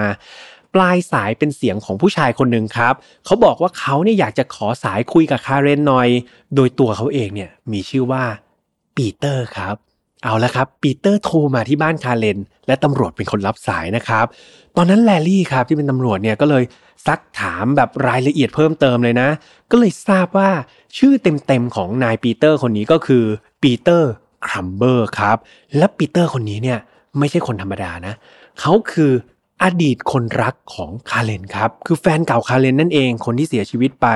[0.76, 2.94] ปลายสายเป็นเสียงของผู้ชายคนหนึ่งครับ
[3.26, 6.08] เขาบอกว่าเขาเนี่ยอยากจะขอสายคุยกับคาเรนหน่อย
[6.56, 8.24] โดยตัวเขาเองเนี่ยมีชื่อว่า
[8.96, 9.76] ปีเตอร์ครับ
[10.24, 14.26] เอาละครับปีเตอร์โทรมาที่บ้านคาเรนและตำรวจเป็นคนรับสายนะครับ
[14.76, 16.64] ตอนนั้นแลลี่ครับที่เป็นตำรวจเนี่ยก็เลย
[17.08, 19.30] ซักถามแบบรายละเอียดเพิ่มเติมเลยนะ
[19.72, 20.50] ก็เลยทราบว่า
[20.98, 23.24] ชื่อเต็มๆของนายปีเตอร์คนนี้ก็คือ
[23.64, 24.12] ปีเตอร์
[24.48, 25.38] ครัมเบอร์ครับ
[25.78, 26.80] และปีเตอร์คนนี้เนี่ย
[27.20, 28.14] ไม่ใช่คนธรรมดานะ
[28.60, 29.12] เขาคือ
[29.64, 34.08] อดีตคนรักของคาเลนครับ คือแฟนเก่าคาเลนนั่นเองคนที่เสียชีวิตไป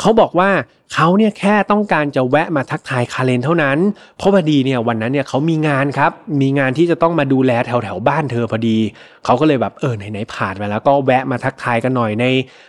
[0.00, 0.50] เขาบอกว่า
[0.94, 3.78] เขาเนี่ยแค่ต้องการจะแวะมาทักทายคาเลนเท่านั้น
[4.16, 8.78] เพราะพอดีเนี่ยวันนั้นเนี่ยเขามีงานครับ มีงานที่จะต้องมาดูแลแถวแถวบ้านเธอพอดี
[9.24, 12.24] เขาก็เลยแบบเออไหนๆผ่านมาแล้วก็แวะมาทักทายกันหน่อยใน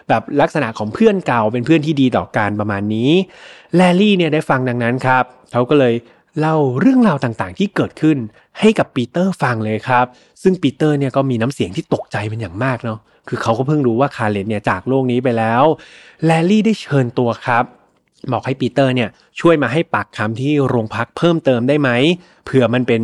[0.09, 3.11] แบบลักษณะของเพื่อนเก่าเป็นเพื่อนที่ดีต่อกันประมาณนี้
[3.75, 5.93] แลลี่เนี่ยได้ฟังดังนั้นครับ เขาก็เลย
[6.39, 8.17] เล่าเรื่องราวต่างๆ ที่เกิดขึ้น
[8.59, 10.05] ให้กับปีเตอร์ฟังเลยครับ
[10.43, 15.63] ซึ่งปีเตอร์เนี่ยก็มีน้ำเสียงที่ตกใจเป็นอย่างมากเนาะคือเขาก็เพิ่งรู้ว่าคาร์เลนเนี่ยจากโลกนี้ไปแล้ว
[16.25, 17.65] แลลี่ได้เชิญตัวครับ
[18.31, 21.89] บอกให้ปีเตอร์เนี่ยช่วยมาให้ปากคำที่โรงพักเพิ่มเติมได้ไหม
[22.45, 23.01] เผื่อมันเป็น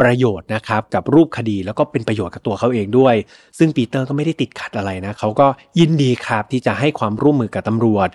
[0.00, 3.14] ประโยชน์นะครับกับรูปคดีแล้วก็เป็นประโยชน์กับตัวเขาเองด้วย
[3.58, 5.46] ซึ่งปีเตอร์ก็ไม่ได้ติดขัดอะไรนะเขาก็
[5.78, 8.08] ยินดีครับที่จะให้ความร่วมมือกับตำรวจ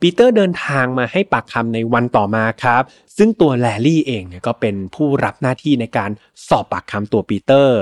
[0.00, 2.82] ปีเตอร์เดินทางมาให้ปากคำในวันต่อมาครับ
[3.16, 6.10] ซึ่งตัวแลลี่เองเนี่ยก็เป็นผู้รับหน้าที่ในการ
[6.48, 7.80] สอบปากคำตัวปีเตอร์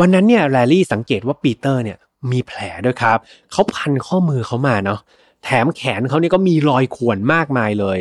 [0.00, 1.98] วันนั้นเนี่ยแลลี่สังเกตว่าปีเตอร์เนี่ย
[2.32, 3.18] มีแผลด้วยครับ
[3.52, 5.00] เขาพันข้อมือเขามาเนาะ
[5.44, 7.98] แถมแขนเขาเนี่ยก็มีรอยข่วนมากมายเลย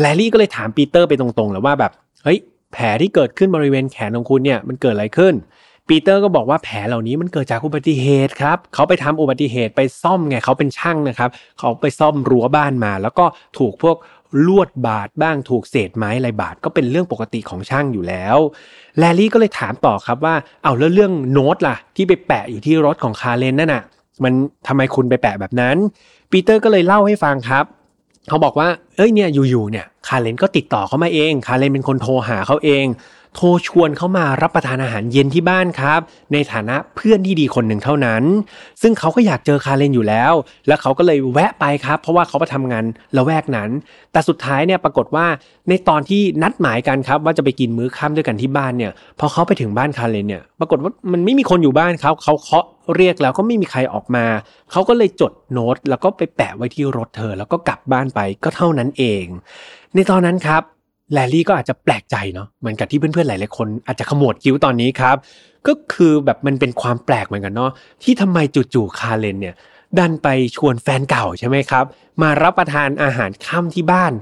[0.00, 1.92] แลลี่ก็เลยถามปีเตอร์ไปตรงๆแล้วว่าแบบ
[2.24, 2.38] เฮ้ย
[2.72, 5.34] แผลที่เกิดขึ้นบริเวณแขนของคุณเนี่ยมันเกิดอะไรขึ้น
[5.88, 13.24] ปีเตอร์ก็บอกว่าแผลเหล่านี้มันเกิดจากอุบัติเหตุครับ เขาไปทำอุบัติเหตุไปซ่อมไงเขาเป็นช่างนะครับ เขาไปซ่อมรั้วบ้านมา แล้วก็
[13.58, 13.96] ถูกพวก
[14.46, 18.36] ลวดบาดบ้างถูกเศษไม้อะไรบาดก็เป็นเรื่องปกติของช่างอยู่แล้ว
[18.98, 23.82] แลลี่ก็เลยถามต่อครับว่า เอาแล้วเรื่องโน้ตล่ะ ที่ไปแปะอยู่ที่รถของคาร์เลนนั่นน่ะ
[24.24, 24.32] มัน
[24.66, 25.76] ทำไมคุณไปแปะแบบนั้น
[26.30, 27.64] ปีเตอร์ก็เลยเล่าให้ฟังครับ
[28.28, 32.84] เขาบอกว่า เอ้ยเนี่ยอยู่ๆเนี่ยคาเลนก็ติดต่อเขามาเอง คาเลนเป็นคนโทรหาเขาเอง
[33.36, 36.00] โทรชวนเขามารับประทานอาหารเย็นที่บ้านครับ
[36.32, 38.22] ในฐานะเพื่อนที่ดีคนหนึ่งเท่านั้น
[38.82, 40.32] ซึ่งเขาก็อยากเจอคาเลนอยู่แล้ว
[40.66, 42.84] แล้วเขาก็เลยแวะไปครับ เพราะว่าเขาไปทำงาน
[43.16, 43.70] ละแวกนั้น
[44.12, 45.26] แต่สุดท้ายเนี่ยปรากฏว่า
[45.68, 52.64] ในตอนที่นัดหมายกันครับว่าจะไปกินมื้อค่ำด้วยกันที่บ้านเนี่ยพอเขาไปถึงบ้านคาเลนเนี่ยปรากฏว่ามันไม่มีคนอยู่บ้านเขาเขาเคาะ
[52.96, 54.26] เรียกแล้วก็ไม่มีใครออกมา
[54.70, 59.24] เขาก็เลยจดโน้ต แล้วก็ไปแปะไว้ที่รถเธอ แล้วก็กลับบ้านไปก็เท่านั้นเอง
[59.94, 60.62] ในตอนนั้นครับ
[61.12, 65.16] แลลี่ก็อาจจะแปลกใจเนาะเหมือนกับที่เพื่อนๆหลายๆคนอาจจะขมวดคิ้วตอนนี้ครับ
[65.66, 67.70] ก็คือแบบมันเป็นความแปลกเหมือนกันเนาะ
[68.02, 68.38] ที่ทำไม
[68.74, 69.54] จู่ๆคาเลนเนี่ย
[69.98, 71.84] ดันไปชวนแฟนเก่าใช่ไหมครับ
[72.22, 74.12] มารับประทานอาหารค่ำที่บ้าน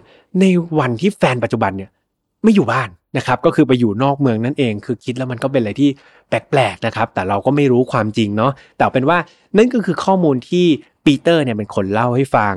[0.40, 0.44] ใน
[0.78, 1.90] วันที่แฟนปัจจุบันเนี่ย
[2.42, 5.90] ไม่อยู่บ้านนะครับ ก็คือไปอยู่นอกเมืองนั่นเอง คือคิดแล้วมันก็เป็นอะไรที่
[6.28, 9.18] แปลกๆนะครับ แต่เราก็ไม่รู้ความจริงเนาะแต่เป็นว่า
[9.56, 10.66] นั่นก็คือข้อมูลที่
[11.04, 12.54] ปีเตอร์เนี่ยเป็นคนเล่าให้ฟัง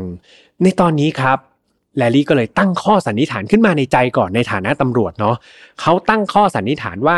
[0.63, 1.37] ในตอนนี้ครับ
[1.97, 5.35] แลลี่ก็เลยตั้งข้อสันนิษฐานขึ้นมาในใจก่อนในฐานะตำรวจเนาะ
[5.81, 7.17] เขาตั้งข้อสันนิษฐานว่า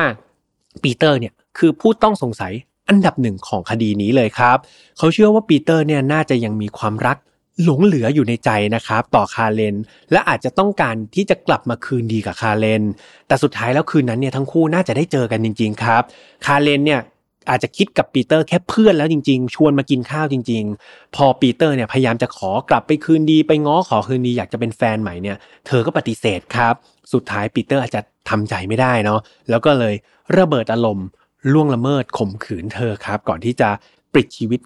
[0.83, 2.53] ปีเตอร์เนี่ยคือผู้ต้องสงสัย
[2.89, 4.57] อันดับหนึ่งของคดีนี้เลยครับ
[4.97, 7.17] เขาเชื่อว่าปีเตอร์เนี่ยน่าจะยังมีความรัก
[7.63, 9.75] หลงเหลืออยู่ในใจนะครับ ต่อคาเลน
[10.11, 12.83] และอาจจะต้องการที่จะกลับมาคืนดีกับคาเลน
[13.27, 16.03] แต่สุดท้ายแล้วคืนนั้นเนี่ยทั้งคู่น่าจะได้เจอกันจริง ๆ ครับ
[16.45, 17.01] คาเลนเนี่ย
[17.49, 26.73] อาจจะคิดกับปีเตอร์แค่เพื่อนแล้วจริง ๆ ชวนมากินข้าวจริง ๆ พอปีเตอร์เนี่ยพยายามจะขอกลับไปคืนดีไปง้อขอคืนดีอยากจะเป็นแฟนใหม่เนี่ย เธอก็ปฏิเสธครับ
[27.13, 29.95] สุดท้ายปีเตอร์อาจจะทำใจไม่ได้เนาะแล้วก็เลย
[30.37, 31.07] ระเบิดอารมณ์
[31.53, 33.69] ล่วงละเมิดข่มขืนเธอครับ ก่อนที่จะ
[34.13, 34.59] ปลิดชีวิต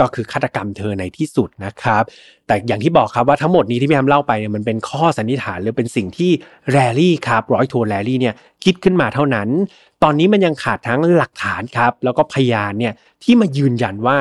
[0.00, 2.02] ก็คือฆาตกรรมเธอในที่สุดนะครับ
[2.46, 6.30] แต่อย่างที่บอกครับว่าทั้งหมดนี้ที่พี่แอมเล่าไปเนี่ยมันเป็นข้อสันนิษฐานหรือเป็นสิ่งที่
[6.70, 9.48] แรลลี่ครับร้อยโทแรลลี่เนี่ยคิดขึ้นมาเท่านั้น
[10.02, 14.16] ตอนนี้มันยังขาดทั้งหลักฐานครับ แล้วก็พยานเนี่ยที่มายืนยันว่า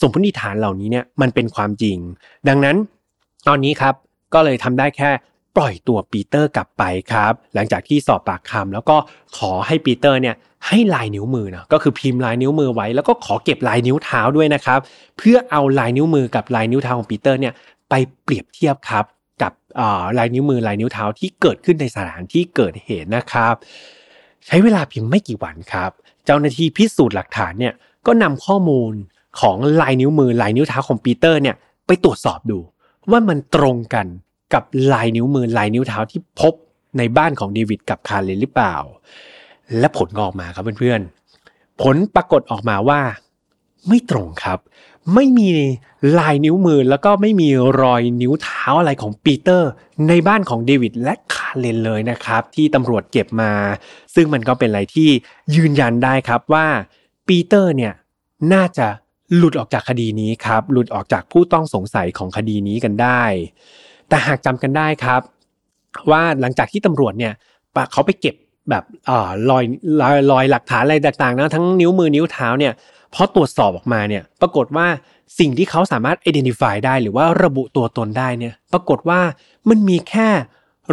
[0.00, 1.98] สมมติฐานเหล่านี้เนี่ยมันเป็นความจริง
[2.48, 2.76] ดังนั้น
[3.48, 3.94] ตอนนี้ครับ
[4.34, 5.10] ก็เลยทำได้แค่
[5.56, 8.96] ปล่อยตัวปีเตอร์กลับไปครับ หลังจากที่สอบปากคำแล้วก็
[9.36, 14.78] ขอให้ปีเตอร์เนี่ย ให้ลายนิ้วมือนะก็คือพิมพ์ลายนิ้วมือไว้ แล้วก็ขอเก็บลายนิ้วเท้าด้วยนะครับ
[15.18, 17.54] เพื่อเอาลายนิ้วมือกับลายนิ้วเท้าของปีเตอร์เนี่ย
[17.90, 19.04] ไปเปรียบเทียบครับ
[19.42, 19.52] กับ
[20.18, 23.54] ลายนิ้วมือลายนิ้วเท้าที่เกิดขึ้นในสถานที่เกิดเหตุนะครับ
[24.46, 25.90] ใช้เวลาเพียงไม่กี่วันครับ
[26.24, 27.74] เจ้าหน้าที่พิสูจน์หลักฐานเนี่ย
[28.06, 28.92] ก็นำข้อมูล
[29.40, 32.58] ของลายนิ้วมือลายนิ้วเท้าของปีเตอร์เนี่ยไปตรวจสอบดู
[33.10, 34.06] ว่ามันตรงกัน
[34.54, 36.54] กับลายนิ้วมือลายนิ้วเท้าที่พบ
[36.98, 38.76] ในบ้านของเดวิดกับคาร์เลนหรือเปล่า
[39.78, 43.00] และผลออกมาครับเพื่อนๆ ผลปรากฏออกมาว่า
[43.88, 44.58] ไม่ตรงครับ
[45.14, 45.48] ไม่มี
[46.18, 47.48] ลายนิ้วมือแล้วก็ไม่มี
[47.82, 49.70] รอยนิ้วเท้าอะไรของปีเตอร์
[50.08, 53.52] ในบ้านของเดวิดและคาร์เลนเลยนะครับ ที่ตำรวจเก็บมา
[54.14, 55.08] ซึ่งมันก็เป็นอะไรที่
[55.54, 56.66] ยืนยันได้ครับว่า
[57.28, 57.92] ปีเตอร์เนี่ย
[58.52, 58.86] น่าจะ
[59.36, 63.22] หลุดออกจากคดีนี้ครับ หลุดออกจากผู้ต้องสงสัยของคดีนี้กันได้
[64.08, 65.20] แต่หากจำกันได้ครับ
[66.10, 67.32] ว่าหลังจากที่ตำรวจเนี่ย
[67.92, 68.34] เขาไปเก็บ
[68.70, 69.10] แบบอ
[69.50, 69.64] รอย
[70.00, 72.72] รอยรอยหลักฐานอะไรต่างๆนะทั้งนิ้วมือนิ้วเท้าเนี่ย
[73.14, 74.86] พอตรวจสอบออกมาเนี่ยปรากฏว่า
[75.38, 79.20] สิ่งที่เขาสามารถ identify ได้หรือว่าระบุตัวตนได้เนี่ยปรากฏว่า
[79.68, 80.28] มันมีแค่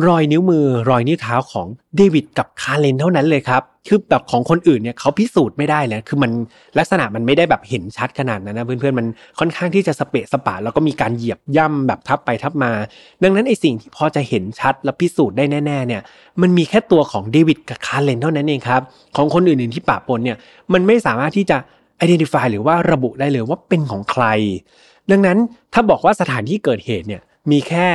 [0.06, 6.32] รอยนิ้วมือรอยนิ้วเท้าของเดวิดกับคาร์เลนเท่านั้นเลยครับคือแบบของคนอื่นเนี่ยเขาพิสูจน์ไม่ได้เลยคือมัน
[6.78, 9.08] ลักษณะมันไม่ได้แบบเห็นชัดขนาดนั้นนะเพื่อนๆมัน
[9.40, 12.72] ค่อนข้างที่จะสเปะสปะแล้วก็มีการเหยียบย่ำแบบทับไปทับมา
[13.24, 16.02] ดังนั้นไอสิ่งที่พอจะเห็นชัดและพิสูจน์ได้แน่ๆเนี่ย
[16.42, 18.82] มันมีแค่ตัวของเดวิดกับคาร์เลนเท่านั้นเองครับ
[19.16, 20.38] ของคนอื่นๆที่ปะปนเนี่ย
[20.74, 21.58] มันไม่สามารถที่จะ
[22.04, 24.26] identify หรือว่าระบุได้เลยว่าเป็นของใคร
[25.12, 25.38] ดังนั้น
[25.74, 27.88] ถ้าบอกว่าสถานที่เกิดเหตุเนี่ยมีแค่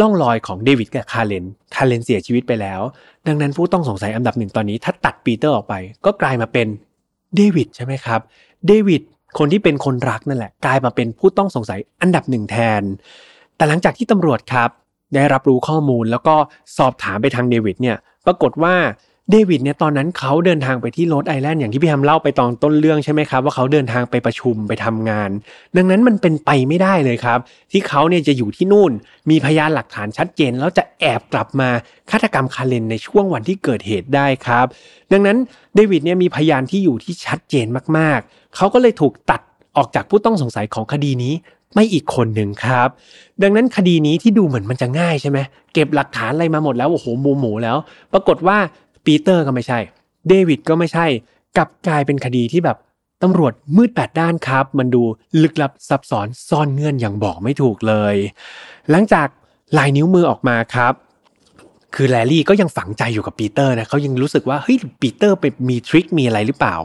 [0.00, 2.80] ร่องรอยของเดวิดกับคาเลน คาเลนเสียชีวิตไปแล้ว
[3.26, 5.74] ดังนั้นผู้ต้องสงสัยอันดับหนึ่งตอนนี้ ถ้าตัดปีเตอร์ออกไป
[6.04, 6.66] ก็กลายมาเป็น
[7.36, 8.20] เดวิดใช่ไหมครับ
[8.66, 9.02] เดวิด
[9.38, 12.82] คนที่เป็นคนรักนั่นแหละ กลายมาเป็นผู้ต้องสงสัยอันดับหนึ่งแทน
[13.56, 14.70] แต่หลังจากที่ตำรวจครับ
[15.14, 16.34] ได้รับรู้ข้อมูลแล้วก็
[16.78, 18.74] สอบถามไปทางเดวิดเนี่ย ปรากฏว่า
[19.30, 25.30] เดวิดเนี่ยตอนนั้นเขาเดินทางไปที่โรดไอแลนด์อย่างที่พี่แฮมเล่าไปตอนต้นเรื่องใช่ไหมครับว่าเขาเดินทางไปประชุมไปทำงาน
[25.76, 27.38] ดังนั้นมันเป็นไปไม่ได้เลยครับ
[27.72, 28.92] ที่เขาเนี่ยจะอยู่ที่นู่น
[29.30, 31.68] มีพยานหลักฐานชัดเจน แล้วจะแอบกลับมา
[32.10, 34.66] ฆาตกรรมคาเลนในช่วงวันที่เกิดเหตุได้ครับ
[35.12, 35.36] ดังนั้น
[35.74, 37.66] เดวิดเนี่ยมีพยานที่อยู่ที่ชัดเจน
[37.96, 39.40] มากๆ เขาก็เลยถูกตัด
[39.76, 41.34] ออกจากผู้ต้องสงสัยของคดีนี้
[41.74, 42.88] ไม่อีกคนหนึ่งครับ
[43.42, 45.38] ดังนั้นคดีนี้ที่ดูเหมือนมันจะง่ายใช่ไหม
[45.74, 47.76] เก็บหลักฐานอะไรมาหมดแล้วโอ้โหหมูหมูแล้ว
[48.12, 48.58] ปรากฏว่า
[49.10, 49.78] ปีเตอร์ก็ไม่ใช่
[50.28, 51.06] เดวิดก็ไม่ใช่
[51.56, 52.76] กลับกลายเป็นคดีที่แบบ
[53.22, 55.02] ตำรวจมืดแปดด้านครับ มันดู
[55.42, 58.14] ลึกลับซับซ้อนซ่อนเงื่อนอย่างบอกไม่ถูกเลย
[58.90, 59.28] หลังจาก
[59.78, 60.92] ลายนิ้วมือออกมาครับ
[61.94, 66.76] คือแลลี่ก็ยังฝังใจอยู่กับปีเตอร์นะเขายังรู้สึกว่าเฮ้ยปีเตอร์ไปมี trick มีอะไรหรือเปล่า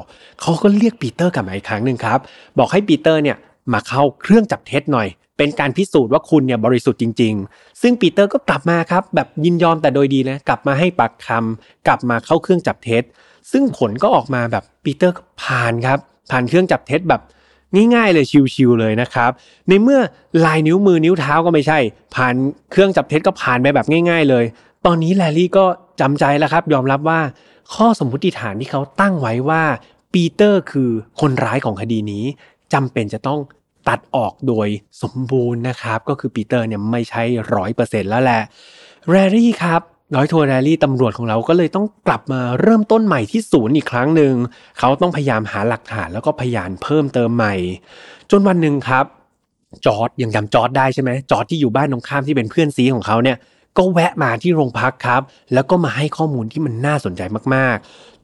[0.42, 2.20] เขาก็เรียกปีเตอร์กลับมาอีกครั้งหนึ่งครับ
[2.60, 3.38] บอกให้ปีเตอร์เนี่ย
[3.74, 13.04] มาเข้าเครื่องจับเท็จหน่อย เป็นการพิสูจน์ว่าคุณเนี่ยบริสุทธิ์จริง ๆ ซึ่งปีเตอร์ก็กลับมาครับแบบยินยอมแต่โดยดีนะกลับมาให้ปากคำกลับมาเข้าเครื่องจับเท็จ
[13.52, 16.00] ซึ่งผลก็ออกมาแบบปีเตอร์ผ่านครับ
[16.32, 17.22] ผ่านเครื่องจับเท็จแบบ
[17.96, 19.32] ง่ายๆเลยชิวๆเลยนะครับ
[19.70, 20.00] ในเมื่อ
[20.46, 21.80] ลายนิ้วมือนิ้วเท้าก็ไม่ใช่
[22.16, 22.36] ผ่าน
[22.72, 24.46] เครื่องจับเท็จก็ผ่านไปแบบง่าย ๆ เลย
[24.86, 25.66] ตอนนี้แลลี่ก็
[26.02, 27.20] จำใจแล้วครับ ยอมรับว่า
[27.76, 29.64] ข้อสมมติฐานที่เขาตั้งไว้ว่า
[30.14, 32.24] ปีเตอร์คือคนร้ายของคดีนี้
[32.74, 33.40] จำเป็นจะต้อง
[33.88, 34.68] ตัดออกโดย
[35.02, 37.24] สมบูรณ์นะครับ ก็คือปีเตอร์เนี่ยไม่ใช่
[37.56, 38.42] ร้อยเปอร์เซ็นต์แล้วแหละ
[39.10, 39.82] แรรี่ครับ
[40.16, 44.34] ร้อยทัวร์แรรี่ตำรวจของเราก็เลยต้องกลับมาเริ่มต้นใหม่ที่ศูนย์อีกครั้งหนึ่ง
[44.80, 47.56] เขาต้องพยายามหาหลักฐานแล้วก็พยานเพิ่มเติมใหม่
[48.32, 49.06] จนวันหนึ่งครับ
[49.86, 53.38] จอร์ดยังจำจอร์ดได้ใช่ไหมจอร์ดที่อยู่บ้านตรงข้ามที่เป็นเพื่อนซีของเขาเนี่ย
[53.78, 55.22] ก็แวะมาที่โรงพักครับ
[55.54, 57.22] แล้วก็มาให้ข้อมูลที่มันน่าสนใจ
[57.56, 57.78] มาก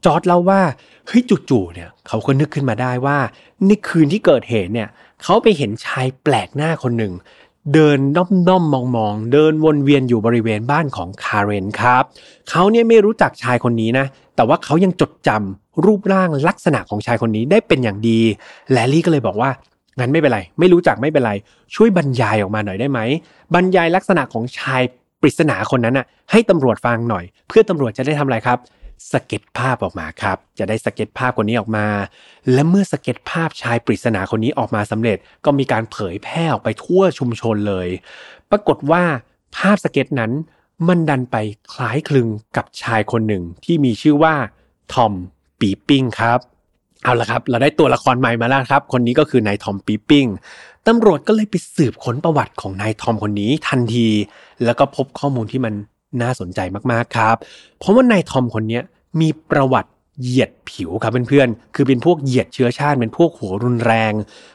[0.04, 0.60] จอร์ดเล่าว่า
[1.06, 3.18] เฮ้ยจู่ๆเนี่ยเขาก็นึกขึ้นมาได้ว่า
[3.66, 4.88] ในคืนที่เกิดเหตุเนี่ย
[5.22, 7.12] เขาไปเห็นชายแปลกหน้าคนหนึ่ง
[7.74, 12.02] เดินด้อมด้อมองมองเดินวนเวียนอยู่บริเวณบ้านของคาร์เรนครับ
[12.50, 18.20] เขาเนี่ยไม่รู้จักชายคนนี้นะ แต่ว่าเขายังจดจำรูปร่างลักษณะของชายคนนี้ได้เป็นอย่างดี
[18.72, 19.50] แลลี่ก็เลยบอกว่า
[19.98, 21.32] งั้นไม่เป็นไร ไม่รู้จักไม่เป็นไร
[21.74, 23.00] ช่วยบรรยายออกมาหน่อยได้ไหม
[23.54, 24.82] บรรยายลักษณะของชาย
[25.20, 28.58] ปริศนาคนนั้นอะให้ตำรวจฟังหน่อย เพื่อตำรวจจะได้ทำอะไรครับ
[29.10, 31.86] สเก็ตภาพออกมาครับ จะได้สเก็ตภาพคนนี้ออกมา
[32.52, 37.88] และเมื่อสเก็ตภาพชายปริศนาคนนี้ออกมาสำเร็จ ก็มีการเผยแพร่ออกไปทั่วชุมชนเลย
[38.50, 39.02] ปรากฏว่า
[39.56, 40.32] ภาพสเก็ตนั้น
[40.88, 41.36] มันดันไป
[41.72, 44.34] คล้ายคลึงกับชายคนหนึ่งที่มีชื่อว่า
[44.94, 45.12] ทอม
[45.60, 46.38] ปีปิ้งครับ
[47.04, 50.26] เอาละครับ เราได้ตัวละครใหม่มาแล้วครับ คนนี้ก็คือนายทอมปีปิ้ง
[50.86, 54.08] ตำรวจก็เลยไปสืบค้นประวัติของนายทอมคนนี้ทันที
[54.64, 55.74] แล้วก็พบข้อมูลที่มัน
[56.20, 56.60] น่าสนใจ
[56.92, 57.36] มากๆครับ
[57.78, 58.80] เพราะว่านายทอมคนนี้
[59.20, 64.12] มีประวัติเหยียดผิวครับเพื่อนๆ คือเป็นพวกเหยียดเชื้อชาติ เป็นพวกหัวรุนแรง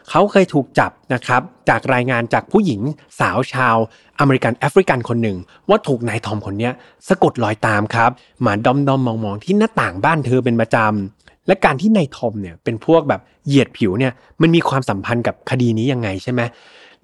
[0.09, 2.81] เขาเคยถูกจับนะครับ จากรายงานจากผู้หญิง
[3.19, 3.75] สาวชาว
[4.19, 5.37] อเมริกันแอฟริกันคนหนึ่ง
[5.69, 6.69] ว่าถูกนายทอมคนนี้
[7.07, 8.11] สะกดรอยตามครับ
[8.45, 16.41] มาดอมดอมมองมองที่หน้าต่างบ้านเธอเป็นประจำ และการที่นายทอมเนี่ยเป็นพวกแบบเหยียดผิวเนี่ย มันมีความสัมพันธ์กับคดีนี้ยังไงใช่ไหม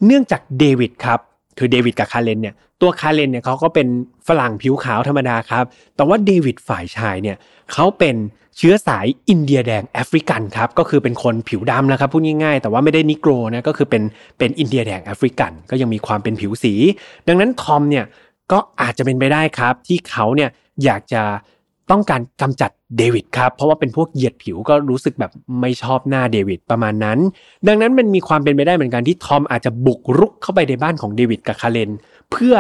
[0.06, 1.20] เนื่องจากเดวิดครับ
[1.58, 3.88] คือเดวิดกับคาเลนเนี่ยตัวคาเลนเนี่ยเขาก็เป็น
[4.28, 7.38] ฝรั่งผิวขาวธรรมดาครับ แต่ว่าเดวิดฝ่ายชายเนี่ย
[7.74, 8.16] เขาเป็น
[8.58, 14.04] เชื้อสายอินเดียแดงแอฟริกันครับก็คือเป็นคนผิวดำนะครับพูดง่ายๆ แต่ว่าไม่ได้นิโกรนะก็คือเป็น
[14.38, 16.74] เป็นอินเดียแดงแอฟริกัน ก็ยังมีความเป็นผิวสี
[17.28, 18.06] ดังนั้นทอมเนี่ย
[18.52, 20.50] ก็อาจจะเป็นไปได้ครับที่เขาเนี่ย
[20.84, 21.22] อยากจะ
[21.92, 27.20] ต้องการกำจัดเดวิดครับ เพราะว่าเป็นพวกเหยียดผิวก็รู้สึกแบบไม่ชอบหน้าเดวิดประมาณนั้น
[27.68, 31.92] ดังนั้นมันมีความเป็นไปได้เหมือนกันที่ทอมอาจจะบุกรุกเข้าไปในบ้านของเดวิดกับคาเลน
[32.32, 32.56] เพื่อ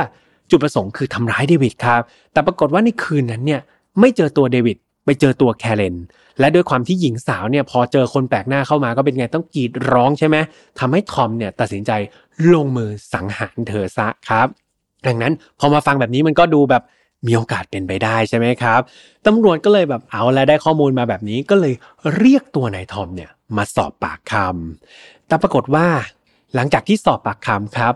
[0.49, 2.01] จุดประสงค์คือทำร้ายเดวิดครับ
[2.33, 3.61] แต่ปรากฏว่าในคืนนั้นเนี่ย
[3.99, 5.95] ไม่เจอตัวเดวิดไปเจอตัวแคเลน
[6.39, 10.37] และด้วยความที่หญิงสาวเนี่ยพอเจอคนแปลกหน้าเข้ามาก็เป็นไงต้องกรีดร้องใช่ไหม
[10.79, 11.91] ทำให้ทอมเนี่ยตัดสินใจ
[12.53, 14.47] ลงมือสังหารเธอซะครับ
[15.07, 16.83] ดังนั้นพอมาฟังแบบนี้มันก็ดูแบบ
[17.27, 18.81] มีโอกาสเป็นไปได้ใช่ไหมครับ
[19.27, 21.73] ตำรวจก็เลยแบบเอาและได้ข้อมูลมาแบบนี้ก็เลย
[22.17, 25.87] เรียกตัวนายทอมเนี่ยมาสอบปากคำแต่ปรากฏว่า
[26.55, 27.93] หลังจากที่สอบปากคำครับ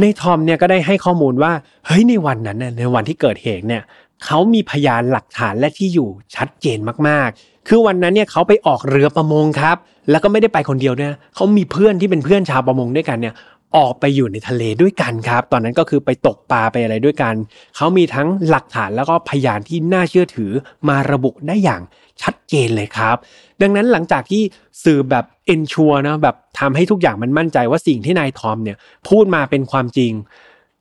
[0.00, 1.52] ในทอมเนี่ยก็ได้ให้ข้อมูลว่า
[1.86, 3.82] เฮ้ยในวันนั้นในวันที่เกิดเหตุเนี่ย
[4.24, 9.76] เขามีพยานหลักฐานและที่อยู่ชัดเจนมากๆ คือวันนั้นเนี่ยเขาไปออกเรือประมงครับ
[10.10, 13.34] แล้วก็ไม่ได้ไปคนเดียวเนี่ยเขามีเพื่อนที่เป็นเพื่อนชาวประมงด้วยกันเนี่ย
[13.76, 17.34] ออกไปอยู่ในทะเลด้วยกันครับ ตอนนั้นก็คือไปตกปลาไปอะไรด้วยกัน
[17.76, 20.52] เขามีทั้งหลักฐานแล้วก็พยานที่น่าเชื่อถือ
[20.88, 21.82] มาระบุได้อย่าง
[22.22, 23.16] ชัดเจนเลยครับ
[23.62, 24.42] ดังนั้นหลังจากที่
[24.84, 28.76] สื่อแบบเอนชัวนะแบบทำให้ทุกอย่างมันมั่นใจว่าสิ่งที่นายทอมเนี่ย
[29.08, 30.12] พูดมาเป็นความจริง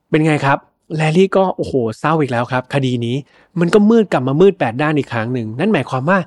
[0.09, 0.59] เป็นไงครับ
[0.97, 3.15] แลลี่ก็โอ้โหเศร้าอีกแล้วครับ คดีนี้
[3.59, 6.17] มันก็มืดกลับมามืดแปดด้านอีกครั้งหนึ่งนั่นหมายความว่า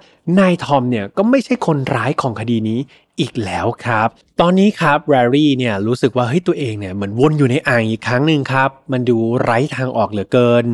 [0.40, 2.78] นายทอมเนี่ยก็ไม่ใช่คนร้ายของคดีนี้
[3.20, 4.08] อีกแล้วครับ
[4.40, 10.64] ตอนนี้ครับแรรี่เนี่ยรู้สึกว่าเฮ้ยตัวเองเนี่ยเหมือนวนอยู่ในอ่างอีกครั้งหนึ่งครับ มันดูไร้ทางออกเหลือเกิน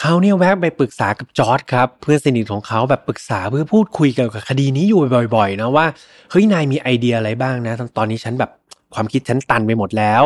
[0.00, 5.00] เขาเนี่ยแวะไปปรึกษากับจอร์ดครับเพื่อนสนิทของเขาแบบปรึกษาเพื่อพูดคุยเกี่ยวกับคดีนี้อยู่
[5.36, 5.86] บ่อยๆนะว่า
[6.30, 8.50] เฮ้ยนายมีไอเดียอะไรบ้างนะ ตอนนี้ฉันแบบ
[8.94, 10.22] ความคิดฉันตันไปหมดแล้ว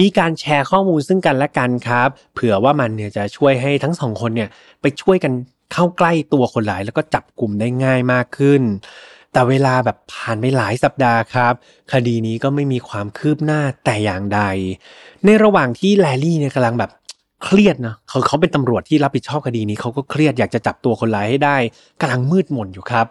[0.00, 4.48] มีการแชร์ข้อมูลซึ่งกันและกันครับ เผื่อว่ามันเนี่ยจะช่วยให้ทั้งสองคนเนี่ย
[4.82, 5.32] ไปช่วยกัน
[5.72, 8.62] เข้าใกล้ตัวคนร้ายแล้วก็จับกลุ่มได้ง่ายมากขึ้น
[9.34, 11.54] แต่เวลาแบบผ่านไปหลายสัปดาห์ครับ
[11.92, 14.40] คดีนี้ก็ไม่มีความคืบหน้าแต่อย่างใด
[15.24, 16.90] ในระหว่างที่แลลี่เนี่ยกำลังแบบ
[17.44, 21.56] เครียดนะเขาเขาเป็นตำรวจที่รับผิดชอบคดีนี้เขาก็เครียดอยากจะจับตัวคนร้ายให้ได้
[22.00, 23.06] กำลังมืดมนอยู่ครับ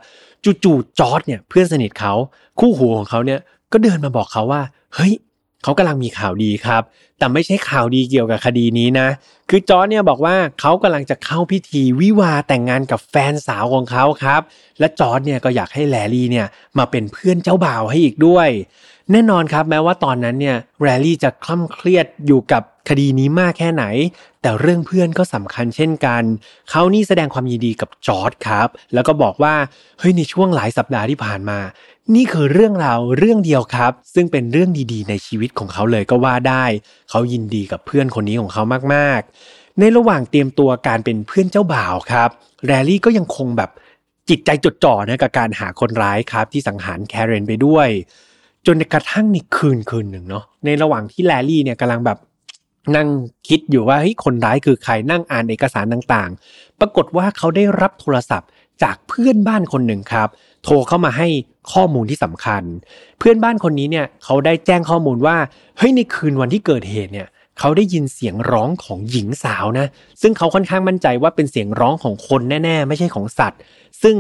[0.63, 2.13] จู่ๆจอร์ดเนี่ยเพื่อนสนิทเขา
[2.59, 3.39] คู่หูของเขาเนี่ย
[3.71, 4.61] ก็เดินมาบอกเขาว่า
[4.95, 5.13] เฮ้ย
[5.63, 6.83] เขากำลังมีข่าวดีครับ
[7.17, 9.07] แต่ไม่ใช่ข่าวดีเกี่ยวกับคดีนี้นะ
[9.49, 14.41] คือจอร์ดเนี่ยบอกว่าเขากำลังจะเข้าพิธีวิวาห์แต่งงานกับแฟนสาวของเขาครับ
[14.79, 16.47] และจอร์ดเนี่ยก็อยากให้แลลี่เนี่ย
[16.77, 18.49] มาเป็นเพื่อนเจ้าบ่าวให้อีกด้วย
[19.11, 23.85] แน่นอนครับแม้ว่าตอนนั้นเนี่ยแรลลี่จะคร่ำเครียดอยู่กับคดีนี้มากแค่ไหน
[24.41, 26.23] แต่เรื่องเพื่อนก็สำคัญเช่นกัน
[26.69, 29.55] เขานี่แสดงความยินดีกับจอร์ดครับ แล้วก็บอกว่า
[29.99, 31.59] เฮ้ยในช่วงหลายสัปดาห์ที่ผ่านมา
[32.15, 36.65] นี่คือเรื่องราวเรื่องเดียวครับ ซึ่งเป็นเรื่องดีๆ ในชีวิตของเขาเลยก็ว่าได้
[37.09, 38.63] เขายินดีกับเพื่อนคนนี้ของเขา
[38.93, 42.29] มากๆ ในระหว่างเตรียมตัวการเป็นเพื่อนเจ้าบ่าวครับ
[42.65, 43.69] แรลลี่ก็ยังคงแบบ
[44.29, 47.87] จิตใจจดจ่อนะกับการหาคนร้ายครับ ที่สังหารแคเรนไปด้วย
[48.67, 52.17] จนกระทั่งในคืนคืนหนึ่งเนาะในระหว่างที่แรลลี่เนี่ยกำลังแบบ
[52.95, 53.07] นั่ง
[53.47, 58.49] คิดอยู่ว่าเฮ้ยคนร้ายคือใครนั่งอ่านเอกสารต่างๆ ปรากฏว่าเขาได้รับโทรศัพท์
[58.83, 60.29] จากเพื่อนบ้านคนหนึ่งครับ
[60.63, 61.27] โทรเข้ามาให้
[61.73, 62.63] ข้อมูลที่สำคัญ
[63.19, 65.37] เพื่อนบ้านคนนี้เนี่ยเขาได้แจ้งข้อมูลว่า
[65.77, 67.27] เฮ้ยในคืนวันที่เกิดเหตุเนี่ย
[67.59, 69.87] เขาได้ยินเสียงร้องของหญิงสาวนะ
[70.21, 73.59] ซึ่งเขาค่อนข้างมั่นใจว่าเป็นเสียงร้องของคนแน่ๆ ไม่ใช่ของสัตว์
[74.03, 74.15] ซึ่ง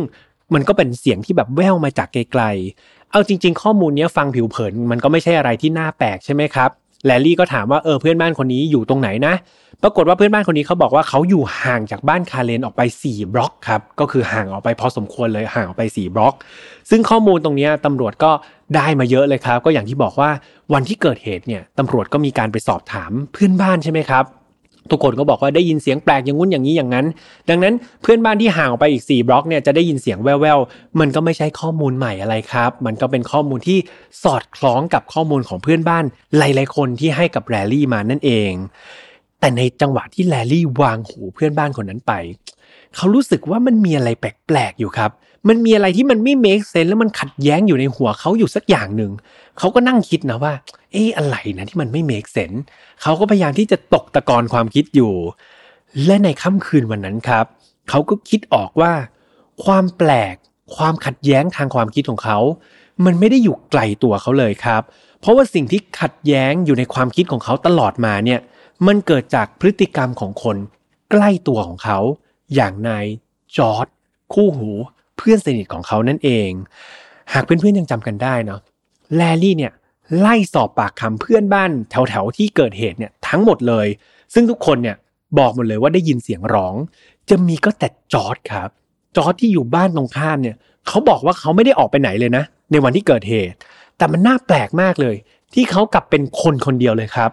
[0.53, 6.69] มันก็เป็นเสียงที่แบบแว่วมาจากไกลๆ เอาจริง ๆ ข้อมูลนี้ฟังผิวเผินมันก็ไม่ใช่อะไรที่น่าแปลกใช่ไหมครับ
[7.05, 9.35] แลลี่ก็ถามว่าเออเพื่อนบ้านคนนี้อยู่ตรงไหนนะ
[9.83, 16.33] ปรากฏว่าเพื่อนบ้านคนนี้เขาบอกว่าเขาอยู่ห่างจากบ้านคาเลนออกไป 4 บล็อกครับ ก็คือห่างออกไปพอสมควรเลยห่างออกไป 4 บล็อก
[16.89, 18.31] ซึ่งข้อมูลตรงนี้ตำรวจก็
[18.75, 20.29] ได้มาเยอะเลยครับ ก็อย่างที่บอกว่า
[20.73, 24.23] วันที่เกิดเหตุเนี่ยตำรวจก็มีการไปสอบถามเพื่อนบ้านใช่ไหมครับ
[24.91, 27.05] ทุกคนก็บอกว่าได้ยินเสียงแปลกอย่างงุ้นอย่างนี้อย่างนั้น
[27.49, 33.77] ดังนั้นเพื่อนบ้านที่ห่างออกไปอีก 4 บล็อกเนี่ยจะได้ยินเสียงแว่วๆ มันก็ไม่ใช่ข้อมูลใหม่อะไรครับ มันก็เป็นข้อมูลที่
[34.23, 36.03] สอดคล้องกับข้อมูลของเพื่อนบ้าน
[36.37, 38.51] หลายๆคนที่ให้กับแรลลี่มานั่นเอง
[39.39, 42.13] แต่ในจังหวะที่แรลลี่วางหูเพื่อนบ้านคนนั้นไป
[42.95, 45.11] เขารู้สึกว่ามันมีอะไรแปลกๆอยู่ครับ
[45.47, 49.11] มันมีอะไรที่มันไม่เมคเซนแล้วมันขัดแย้งอยู่ในหัวเขาอยู่สักอย่างหนึ่ง
[49.57, 50.53] เขาก็นั่งคิดนะว่า
[50.91, 52.51] เอ๊ะอะไรนะที่มันไม่เมคเซน
[53.01, 55.13] เขาก็พยายามที่จะตกตะกอนความคิดอยู่
[56.05, 57.45] และในค่ำคืนวันนั้นครับ
[57.89, 58.93] เขาก็คิดออกว่า
[59.65, 60.35] ความแปลก
[60.75, 62.39] ความขัดแย้งทางความคิดของเขา
[63.05, 64.81] มันไม่ได้อยู่ไกลตัวเขาเลยครับ
[65.19, 68.39] เพราะว่าสิ่งที่ขัดแย้งอยู่ในความคิดของเขาตลอดมาเนี่ย
[68.87, 70.57] มันเกิดจากพฤติกรรมของคน
[71.11, 71.99] ใกล้ตัวของเขา
[72.55, 73.05] อย่างนาย
[73.57, 73.87] จอร์ด
[74.33, 74.71] คู่หู
[75.17, 76.49] เพื่อนสนิทของเขานั่นเอง
[77.33, 78.59] หากเพื่อนๆยังจำกันได้เนาะ
[79.15, 79.71] แลลี่เนี่ย
[80.19, 83.87] ไล่สอบปากคำเพื่อนบ้านแถวๆที่เกิดเหตุเนี่ยทั้งหมดเลย
[84.33, 84.97] ซึ่งทุกคนเนี่ย
[85.39, 86.75] บอกหมดเลยว่าได้ยินเสียงร้อง
[87.29, 88.69] จะมีก็แต่จอร์ดครับ
[89.15, 90.55] จอร์ดที่อยู่บ้านตรงข้ามเนี่ย
[90.87, 93.55] เขาบอกว่าเขาไม่ได้ออกไปไหนเลยนะ ในวันที่เกิดเหตุ
[93.97, 95.15] แต่มันน่าแปลกมากเลย
[95.53, 97.31] ที่เขากลับเป็นคนคนเดียวเลยครับ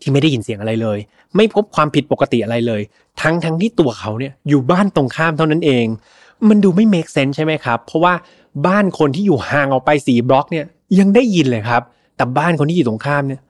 [0.00, 0.98] ที่ไม่ได้ยินเสียงอะไรเลย
[1.36, 2.82] ไม่พบความผิดปกติอะไรเลย
[3.20, 5.86] ทั้งทั้งที่ตัวเขาเนี่ยอยู่บ้านตรงข้ามเท่านั้นเอง
[6.48, 8.14] มันดูไม่ make sense ใช่ไหมครับ เพราะว่า
[8.66, 10.66] บ้านคนที่อยู่ห่างออกไปสี่บล็อกเนี่ย
[10.98, 11.82] ยังได้ยินเลยครับ
[12.16, 13.40] แต่บ้านคนที่อยู่ตรงข้ามเนี่ย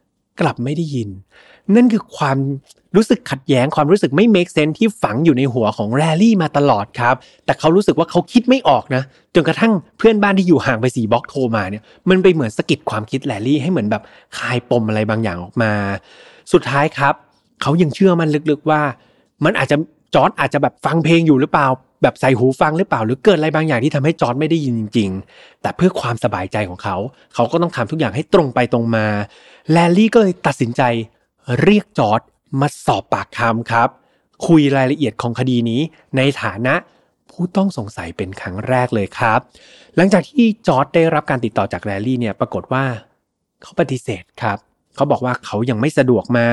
[0.41, 1.09] กลับไม่ได้ยิน
[1.77, 2.37] นั่นคือความ
[2.97, 9.03] รู้สึกขัดแย้งความรู้สึกไม่ make sense ที่ฝังอยู่ในหัวของแรลลี่มาตลอดครับ แต่เขารู้สึกว่าเขาคิดไม่ออกนะ
[9.35, 14.03] จนกระทั่งเพื่อนบ้านที่อยู่ห่างไปสี่บล็อกโทรมาเนี่ย มันไปเหมือนสะกิดความคิดแรลลี่ให้เหมือนแบบ
[14.39, 15.73] คลายปมอะไรบางอย่างออกมา
[16.53, 17.15] สุดท้ายครับ
[17.63, 18.83] เขายังเชื่อมันลึกๆว่า
[19.45, 19.77] มันอาจจะ
[20.15, 21.67] จอร์ดอาจจะแบบฟังเพลงอยู่หรือเปล่า
[22.03, 26.97] แบบใส่หูฟังหรือเปล่า หรือเกิดอะไรบางอย่างที่ทำให้จอร์ดไม่ได้ยินจริง ๆ แต่เพื่อความสบายใจของเขา
[27.35, 29.07] เขาก็ต้องทำทุกอย่างให้ตรงไปตรงมา
[29.71, 30.83] แลลี่ก็เลยตัดสินใจ
[31.63, 32.21] เรียกจอร์ด
[32.61, 33.89] มาสอบปากคำครับ
[34.47, 35.81] คุยรายละเอียดของคดีนี้
[36.17, 36.75] ในฐานะ
[37.31, 39.41] ผู้ต้องสงสัยเป็นครั้งแรกเลยครับ
[39.97, 42.85] หลังจากที่จอร์ดได้รับการติดต่อจากแรลลี่เนี่ยปรากฏว่า
[43.63, 44.59] เขาปฏิเสธครับ
[44.97, 46.47] เขาบอกว่าเขายังไม่สะดวกมา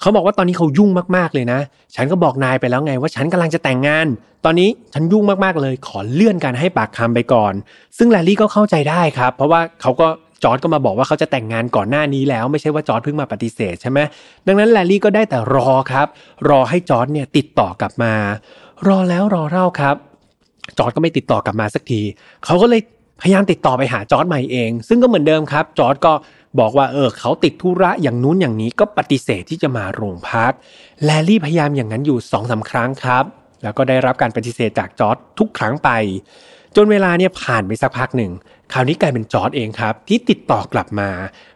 [0.00, 1.60] เขาบอกว่าตอนนี้เขายุ่งมากๆเลยนะ
[1.96, 4.06] ฉันก็บอกนายไปแล้วไงว่าฉันกำลังจะแต่งงาน
[4.44, 7.52] ตอนนี้ฉันยุ่งมากๆเลย ขอเลื่อนการให้ปากคำไปก่อน
[7.98, 10.08] ซึ่งแรลลี่ก็เข้าใจได้ครับ เพราะว่าเขาก็
[10.42, 13.98] จอร์ดก็มาบอกว่าเขาจะแต่งงานก่อนหน้านี้แล้ว ไม่ใช่ว่าจอร์ดเพิ่งมาปฏิเสธใช่ไหม
[14.46, 16.06] ดังนั้นแรลลี่ก็ได้แต่รอครับ
[16.48, 18.14] รอให้จอร์ดเนี่ยติดต่อกลับมา
[18.88, 19.96] รอแล้วรอเล่าครับ
[20.78, 22.00] จอร์ดก็ไม่ติดต่อกลับมาสักที
[22.46, 22.80] เขาก็เลย
[23.22, 26.12] พยายามติดต่อไปหาจอร์ดใหม่เอง ซึ่งก็เหมือนเดิมครับ จอร์ดก็
[26.58, 30.52] บอกว่าเออเขาติดธุระอย่างนู้นอย่างนี้ก็ปฏิเสธที่จะมาโรงพัก
[31.04, 33.24] แลลี่พยายามอย่างนั้นอยู่สองสาครั้งครับ
[33.62, 35.90] แล้วก็ได้รับการปฏิเสธจากจอร์ดทุกครั้งไป
[36.76, 38.32] จนเวลาเนี่ยผ่านไปสักพักหนึ่ง
[38.72, 41.10] คราวนี้กลายเป็นจอร์ดเองครับ ที่ติดต่อกลับมา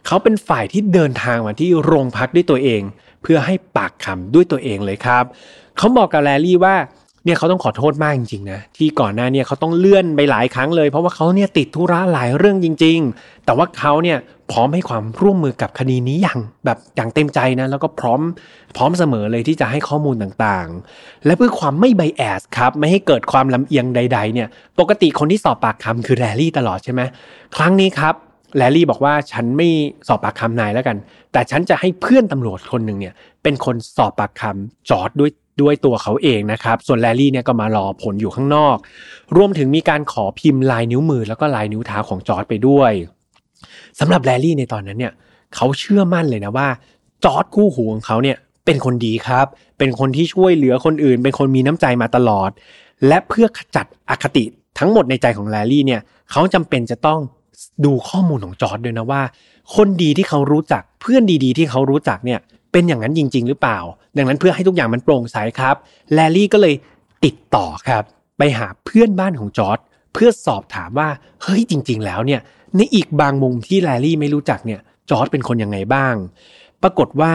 [0.07, 2.83] เขาเป็นฝ่ายที่เดินทางมาที่โรงพักด้วยตัวเอง
[3.22, 5.24] เพื่อให้ปากคำด้วยตัวเองเลยครับ
[5.78, 6.76] เขาบอกกับแลลี่ว่า
[7.24, 14.18] เนี่ยเขาต้องขอโทษมากจริงๆนะที่ก่อนหน้าเนี่ยเขาต้องเลื่อนไปหลายครั้งเลย เพราะว่าเขาเนี่ยติดธุระหลายเรื่องจริง ๆ แต่ว่าเขาเนี่ย
[14.50, 18.20] พร้อมให้ความร่วมมือกับคดีนี้อย่างแบบอย่างเต็มใจนะแล้วก็พร้อม
[18.76, 27.00] พร้อมเสมอเลยที่จะให้ข้อมูลต่างๆ และเพื่อความไม่ไบแอสครับไม่ให้เกิดความลำเอียงใด ๆเนี่ยปกติคนที่สอบปากคำคือแรลลี่ตลอดใช่ไหม
[27.56, 28.14] ครั้งนี้ครับ
[28.56, 29.68] แลลี่บอกว่าฉันไม่
[30.08, 30.96] สอบปากคำนายแล้วกัน
[31.32, 38.76] แต่ฉันจะให้เพื่อนตำรวจคนหนึ่งเนี่ยเป็นคนสอบปากคำจอร์ดด้วย ด้วยตัวเขาเองนะครับ ส่วนแลลี่เนี่ยก็มารอผลอยู่ข้างนอก
[39.36, 42.92] รวมถึงมีการขอพิมพ์ลายนิ้วมือแล้วก็ลายนิ้วเท้าของจอร์ดไปด้วย
[44.00, 45.12] สำหรับแลลี่ในตอนนั้นเนี่ย
[45.54, 46.68] เขาเชื่อมั่นเลยนะว่า
[47.24, 49.46] จอร์ดคู่หูของเขาเนี่ยเป็นคนดีครับ
[49.78, 52.50] เป็นคนที่ช่วยเหลือคนอื่น เป็นคนมีน้ำใจมาตลอด
[53.06, 54.44] และเพื่อขจัดอคติ
[54.78, 57.20] ทั้งหมดในใจของแลลี่เนี่ยเขาจำเป็นจะต้อง
[57.84, 59.22] ดูข้อมูลของจอร์ดด้วยนะว่า
[59.76, 62.40] คนดีที่เขารู้จักเพื่อนดีๆ ที่เขารู้จักเนี่ย
[62.74, 63.78] เป็นอย่างนั้นจริง ๆ หรือเปล่า
[64.16, 65.76] ดังนั้นเพื่อให้ทุกอย่างมันโปร่งใสครับ
[66.14, 66.74] แลลี่ก็เลย
[67.24, 68.04] ติดต่อครับ
[68.38, 69.78] ไปหาเพื่อนบ้านของจอร์ด
[70.12, 71.08] เพื่อสอบถามว่า
[71.42, 72.40] เฮ้ยจริง ๆ แล้วเนี่ย
[72.76, 76.14] ในอีกบางมุมที่แลลี่ไม่รู้จักเนี่ยจอร์ดเป็นคนยังไงบ้าง
[76.82, 77.32] ปรากฏว่า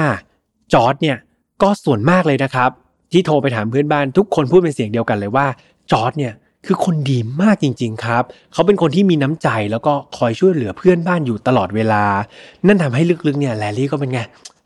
[0.73, 1.17] จอร์ดเนี่ย
[1.61, 2.69] ก็ส่วนมากเลยนะครับ
[3.11, 5.45] ที่โทรไปถามเพื่อนบ้านทุกคนพูดเป็นเสียงเดียวกันเลยว่า
[5.91, 6.33] จอร์ดเนี่ย
[6.65, 8.23] คือคนดีมากจริง ๆ ครับ
[8.53, 12.03] เขาเป็นคนที่มีน้ำใจแล้วก็คอยช่วยเหลือเพื่อนบ้านอยู่ตลอดเวลา
[12.67, 14.19] นั่นทำให้ลึกๆเนี่ยแลลี่ก็เป็นไง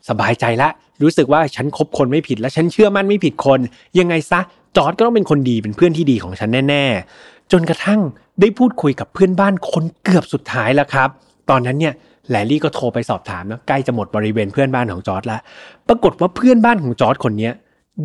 [0.09, 0.69] สบายใจละ
[1.01, 3.59] รู้สึกว่าฉันคบคนไม่ผิดและฉันเชื่อมั่นไม่ผิดคน
[3.99, 4.39] ยังไงซะ
[4.77, 6.83] จอร์ดก็ต้องเป็นคนดีเป็นเพื่อนที่ดีของฉันแน่
[7.17, 7.99] ๆ จนกระทั่ง
[8.41, 11.09] ได้พูดคุยกับเพื่อนบ้านคนเกือบสุดท้ายแล้วครับ
[11.49, 11.93] ตอนนั้นเนี่ย
[12.29, 15.41] แลลี่ก็โทรไปสอบถามนะใกล้จะหมดบริเวณเพื่อนบ้านของจอร์ดแล้ว
[15.87, 17.49] ปรากฏว่าเพื่อนบ้านของจอร์ดคนนี้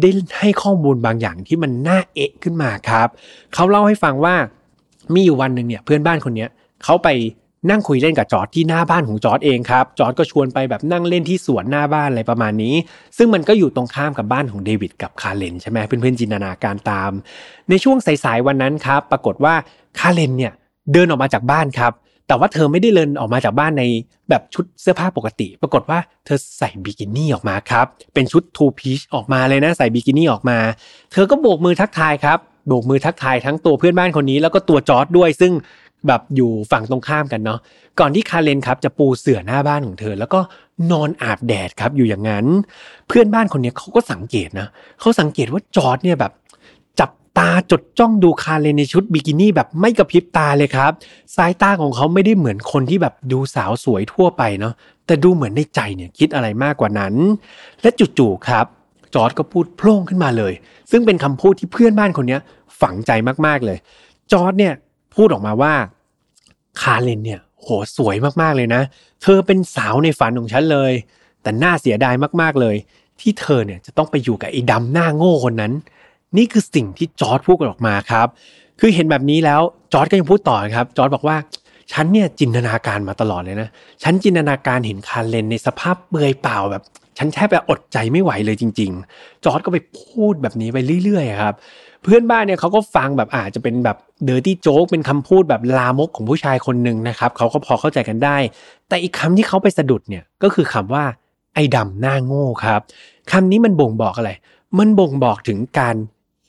[0.01, 3.09] ได้ให้ข้อมูลบางอย่างที่มันน่าเอะขึ้นมาครับ
[3.55, 4.35] เขาเล่าให้ฟังว่า
[5.15, 6.47] มีอยู่วันหนึ่งเนี่ยเพื่อนบ้านคนนี้
[6.85, 7.09] เขาไป
[7.71, 12.75] นั่งคุยเล่นกับจอร์ดที่หน้าบ้านของจอร์ดเองครับ จอร์ดก็ชวนไปแบบนั่งเล่นที่สวนหน้าบ้านอะไรประมาณนี้
[13.17, 17.13] ซึ่งมันก็อยู่ตรงข้ามกับบ้านของเดวิดกับคาเลนใช่ไหมเพื่อนๆจินตนาการตาม
[17.71, 19.55] ในช่วงสายๆวันนั้นครับ ปรากฏว่า
[19.99, 20.53] คาเลนเนี่ย
[20.93, 21.93] เดินออกมาจากบ้านครับ
[22.29, 23.85] แต่ว่าเธอไม่ได้เดินออกมาจากบ้านใน
[24.29, 30.59] แบบชุดเสื้อผ้าปกติ ปรากฏว่าเธอใส่บิกินี่ออกมาครับ เป็นชุด two-piece ออกมาเลยนะใส่บิกินี่ออกมา
[31.13, 32.39] เธอก็โบกมือทักทายครับ
[32.69, 35.53] โบกมือทักทายทั้งตัวเพื่อนบ้านคนนี้แล้วก็ตัวจอร์ดด้วยซึ่ง
[36.07, 37.59] แบบอยู่ฝั่งตรงข้ามกันเนาะ
[38.01, 40.41] ก่อนที่คาเลนครับจะปูเสื่อหน้าบ้านของเธอ แล้วก็
[40.91, 42.47] นอนอาบแดดครับอยู่อย่างนั้น
[43.09, 44.69] เพื่อนบ้านคนนี้เขาก็สังเกตนะ
[45.01, 46.33] เขาสังเกตว่าจอร์ดเนี่ยแบบ
[47.01, 50.93] จับตาจดจ้องดูคาเลนในชุดบิกินี่แบบไม่กระพริบตาเลยครับ
[51.37, 54.75] สายตาของเขาไม่ได้เหมือนคนที่แบบดูสาวสวยทั่วไปเนาะ
[55.07, 57.15] แต่ดูเหมือนในใจเนี่ยคิดอะไรมากกว่านั้น
[57.83, 58.67] และจู่ๆครับ
[59.15, 60.53] จอร์ดก็พูดโพล่งขึ้นมาเลย
[60.91, 62.39] ซึ่งเป็นคำพูดที่เพื่อนบ้านคนนี้
[62.81, 63.11] ฝังใจ
[63.47, 63.79] มากๆเลย
[64.33, 64.75] จอร์ดเนี่ย
[65.19, 65.75] พูดออกมาว่า
[66.81, 68.83] คาเลนเนี่ยโหสวยมากๆเลยนะ
[69.23, 70.93] เธอเป็นสาวในฝันของฉันเลย
[71.43, 72.77] แต่น่าเสียดายมากๆเลย
[73.21, 75.73] ที่เธอเนี่ยจะต้องไปอยู่กับไอ้ดำหน้าโง่คนนั้น
[76.37, 78.27] นี่คือสิ่งที่จอร์ดพูดออกมาครับ
[78.81, 79.61] คือเห็นแบบนี้แล้ว
[79.93, 81.37] จอร์ดก็ยังพูดต่อครับ จอร์ดบอกว่า
[81.93, 83.69] ฉันเนี่ยจินตนาการมาตลอดเลยนะ
[84.03, 86.83] ฉันจินตนาการเห็นคาเลนในสภาพเปลือยเปล่าแบบ
[87.19, 91.55] ฉันแทบจะอดใจไม่ไหวเลยจริง ๆ จอร์ดก็ไปพูดแบบนี้ไปเรื่อยๆครับ
[92.03, 98.37] เพื่อนบ้านเนี่ยเขาก็ฟังแบบอาจจะเป็นแบบ dirty joke เป็นคำพูดแบบลามกของผู้ชายคนหนึ่งนะครับเขาก็พอเข้าใจกันได้
[98.89, 101.05] แต่อีกคำที่เขาไปสะดุดเนี่ยก็คือคำว่า
[101.55, 102.81] ไอ้ดำหน้าโง่ครับ
[103.33, 104.31] คำนี้มันบ่งบอกอะไร
[104.79, 105.97] มันบ่งบอกถึงการ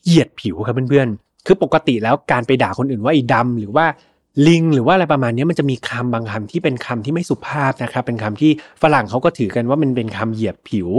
[0.05, 3.85] เหยียดผิวครับเพื่อนๆ คือปกติแล้วการไปด่าคนอื่นว่าไอ้ดำหรือว่า
[4.47, 10.89] ลิงหรือว่าอะไรประมาณนี้มันจะมีคำบางคำที่เป็นคำที่ไม่สุภาพนะครับเป็นคำที่ฝรั่งเขาก็ถือกันว่ามันเป็นคำเหยียดผิว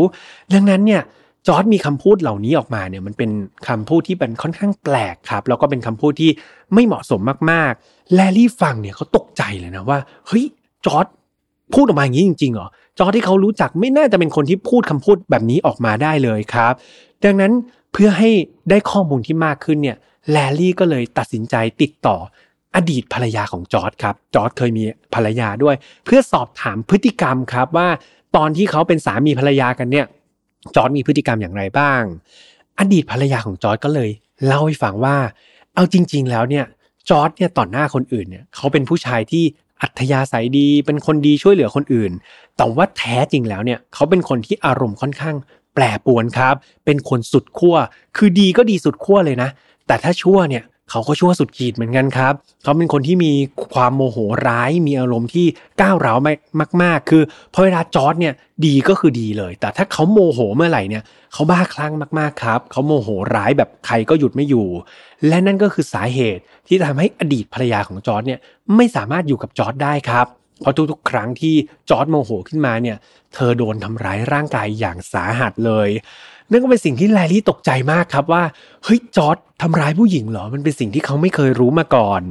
[0.55, 1.03] ดังนั้นเนี่ย
[1.47, 3.31] จอร์ดมีคำพูดเหล่านี้ออกมาเนี่ยมันเป็น
[3.69, 6.31] คำพูดที่เป็นค่อนข้างแปลกครับแล้วก็เป็นคำพูดที่
[6.75, 7.21] ไม่เหมาะสม
[7.51, 10.45] มากๆ แลลี่ฟังเนี่ยเขาตกใจเลยนะว่าเฮ้ย
[10.87, 11.07] จอร์ด
[11.75, 12.69] พูดออกมาอย่างนี้จริงๆเหรอ
[12.99, 16.73] จอร์ดที่เขารู้จักไม่น่าจะเป็นคนที่พูดคำพูดแบบนี้ออกมาได้เลยครับ
[17.25, 17.53] ดังนั้น
[17.93, 18.31] เพื่อให้
[18.71, 19.97] ได้ข้อมูลที่มากขึ้นเนี่ย
[20.31, 22.17] แลลี่ก็เลยตัดสินใจติดต่อ
[22.77, 24.85] อดีตภรรยาของจอร์ดครับจอร์ดเคยมี
[25.15, 27.89] ภรรยาด้วย เพื่อสอบถามพฤติกรรมครับว่า
[28.37, 30.07] ตอนที่เขาเป็นสามีภรรยากันเนี่ย
[30.75, 32.03] จอร์ดมีพฤติกรรมอย่างไรบ้าง
[32.79, 34.11] อดีตภรรยาของจอร์ดก็เลย
[34.47, 35.17] เล่าให้ฟังว่า
[35.75, 36.65] เอาจริง ๆ แล้วเนี่ย
[37.09, 39.45] จอร์ดเนี่ยต่อหน้าคนอื่นเนี่ยเขาเป็นผู้ชายที่
[39.83, 42.13] อัธยาศัยดีเป็นคนดีช่วยเหลือคนอื่น
[42.57, 45.37] แต่ว่าแท้จริงแล้วเนี่ยเขาเป็นคนที่อารมณ์ค่อนข้าง
[45.75, 46.55] แปรปรวนครับ
[46.85, 47.77] เป็นคนสุดขั้ว
[48.17, 49.51] คือดีก็ดีสุดขั้วเลยนะ
[49.87, 53.33] แต่ถ้าชั่วเนี่ย เขาก็ชั่วสุดขีดเหมือนกันครับ เขาเป็นคนที่มี
[53.75, 54.19] ความโมโห
[54.49, 55.47] ร้าย มีอารมณ์ที่
[55.81, 56.19] ก้าวร้าว
[56.83, 57.23] มาก ๆ คือ
[57.55, 58.35] พอเวลาจอร์ดเนี่ย
[58.67, 64.69] ดีก็คือดีเลย แต่ถ้าเขาโมโหเมื่อไหร่เนี่ยเขาบ้าคลั่งมากๆครับ เขาโมโหร้ายแบบใครก็หยุดไม่อยู่
[65.29, 68.41] และนั่นก็คือสาเหตุที่ทำให้อดีตภรรยาของจอร์ดเนี่ย
[68.77, 70.27] ไม่สามารถอยู่กับจอร์ดได้ครับ
[70.61, 71.55] เพราะทุกๆ ครั้งที่
[71.91, 72.97] จอร์ดโมโหขึ้นมาเนี่ย
[73.35, 75.89] เธอโดนทำร้ายร่างกายอย่างสาหัสเลย
[76.51, 78.43] นั่นก็เป็นสิ่งที่แลลี่ตกใจมากครับว่า
[78.85, 82.23] เฮ้ยจอร์ดทำร้ายผู้หญิงเหรอ มันเป็นสิ่งที่เขาไม่เคยรู้มาก่อน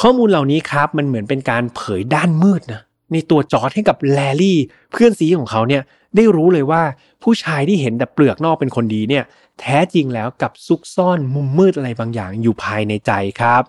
[0.00, 2.82] ข้อมูลเหล่านี้ครับมันเหมือนเป็นการเผยด้านมืดนะ
[3.12, 4.58] ในตัวจอร์ดให้กับแลลี่
[4.92, 5.82] เพื่อนซีของเขาเนี่ย
[6.16, 6.82] ได้รู้เลยว่า
[7.22, 9.24] ผู้ชายที่เห็นแต่เปลือกนอกเป็นคนดีเนี่ย
[9.60, 13.62] แท้จริงแล้วกลับซุกซ่อนมุมมืดอะไรบางอย่างอยู่ภายในใจครับ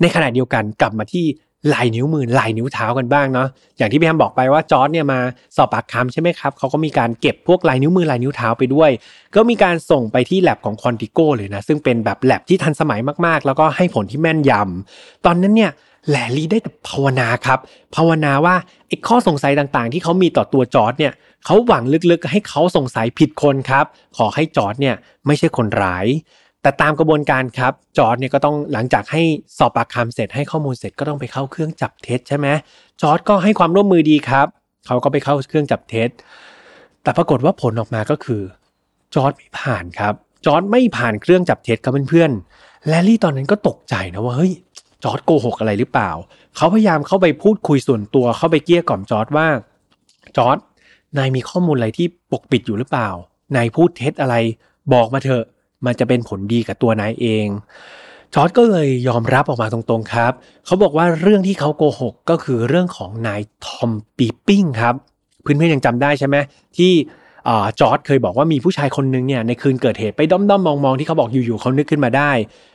[0.00, 1.26] ในขณะเดียวกันกลับมาที่
[1.72, 3.48] ลายนิ้วมือลายนิ้วเท้ากันบ้างเนาะ
[3.78, 5.20] อย่างที่พี่แฮมบอกไปว่าจอร์ดเนี่ยมา
[5.56, 8.90] สอบปากคำใช่ไหมครับเขาก็มีการเก็บพวกลายนิ้วมือลายนิ้วเท้าไปด้วย
[9.34, 15.70] ก็มีการส่งไปที่แล็บของ Quantico เลยนะซึ่งเป็นแบบแล็บที่ทันสมัยมากๆ แล้วก็ให้ผลที่แม่นยำตอนนั้นเนี่ย
[16.10, 17.58] แลลี่ได้แต่ภาวนาครับ
[17.96, 18.54] ภาวนาว่า
[18.86, 21.12] ไอ้ข้อสงสัยต่างๆ ที่เขามีต่อตัวจอร์ดเนี่ย
[21.44, 23.84] เขาหวังลึกๆ ให้เขาสงสัยผิดคนครับ
[24.16, 24.96] ขอให้จอร์ดเนี่ย
[25.26, 26.06] ไม่ใช่คนร้าย
[26.62, 29.22] แต่ตามกระบวนการครับจอร์ดเนี่ยก็ต้องหลังจากให้
[29.58, 32.46] สอบปากคำเสร็จให้ข้อมูลเสร็จก็ต้องไปเข้าเครื่องจับเท็จใช่ไหม
[33.00, 34.46] จอร์ดก็ให้ความร่วมมือดีครับ
[34.86, 36.08] เขาก็ไปเข้าเครื่องจับเท็จ
[37.02, 38.42] แต่ปรากฏว่าผลออกมาก็คือ
[39.14, 40.14] จอร์ดไม่ผ่านครับ
[40.46, 44.52] จอร์ดไม่ผ่านเครื่องจับเท็จครับเพื่อนๆแลลี่ตอนนั้นก็ตกใจนะว่าเฮ้ย
[45.04, 46.10] จอร์ดโกหกอะไรหรือเปล่า
[46.56, 49.46] เขาพยายามเข้าไปพูดคุยส่วนตัวเข้าไปเกลี้ยกล่อมจอร์ดว่า
[50.36, 50.58] จอร์ด
[51.18, 53.08] นายมีข้อมูลอะไรที่ปกปิดอยู่หรือเปล่า
[53.56, 54.34] นายพูดเท็จอะไร
[54.92, 55.44] บอกมาเถอะ
[55.86, 57.46] มันจะเป็นผลดีกับตัวนายเอง
[58.34, 60.32] จอร์ดก็เลยยอมรับออกมาตรงๆครับ
[60.66, 64.94] เขาบอกว่าเรื่องที่เขาโกหกก็คือเรื่องของนายทอม peeping ครับ
[65.42, 66.36] เพื่อนๆยังจำได้ใช่ไหม
[66.76, 66.92] ที่
[67.80, 72.30] จอร์ดเคยบอกว่ามีผู้ชายคนนึงเนี่ยในคืนเกิดเหตุไปด้อมๆมองๆที่เขาบอกอยู่ๆเขานึกขึ้นมาได้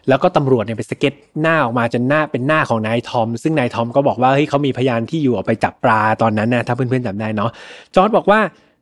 [0.07, 7.49] แล้วก็ตำรวจเนี่ยไปสเก็ตช์หน้าออกมาจนหน้าเป็นหน้าของนายทอม ซึ่งนายทอมก็บอกว่าเฮ้ยเขามีพยานที่อยู่ออกไปจับปลาตอนนั้นนะถ้าเพื่อนๆจำได้เนาะ
[7.95, 8.39] จอร์ดบอกว่า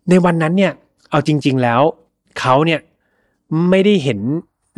[0.09, 0.71] ในวันนั้นเนี่ย
[1.11, 1.81] เอาจริง ๆแล้ว
[2.39, 2.79] เขาเนี่ย
[3.69, 4.19] ไม่ได้เห็น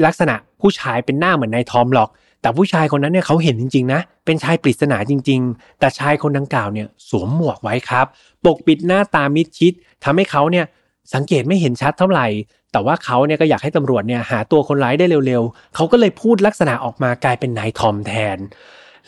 [0.05, 2.09] ลักษณะผู้ชายเป็นหน้าเหมือนนายทอมหรอก
[2.41, 8.05] แต่ผู้ชายคนนั้นเนี่ยเขาเห็นจริงๆนะ เป็นชายปริศนาจริง ๆ แต่ชายคนดังกล่าวเนี่ยสวมหมวกไว้ครับ
[8.45, 10.65] ปกปิดหน้าตามิดชิดทำให้เขาเนี่ย
[11.13, 12.27] สังเกตไม่เห็นชัดเท่าไหร่
[12.71, 18.37] แต่ว่าเขาเนี่ยก็อยากให้ตำรวจเนี่ยหาตัวคนร้ายได้เร็วๆ เขาก็เลยพูดลักษณะออกมากลายเป็นนายทอมแทน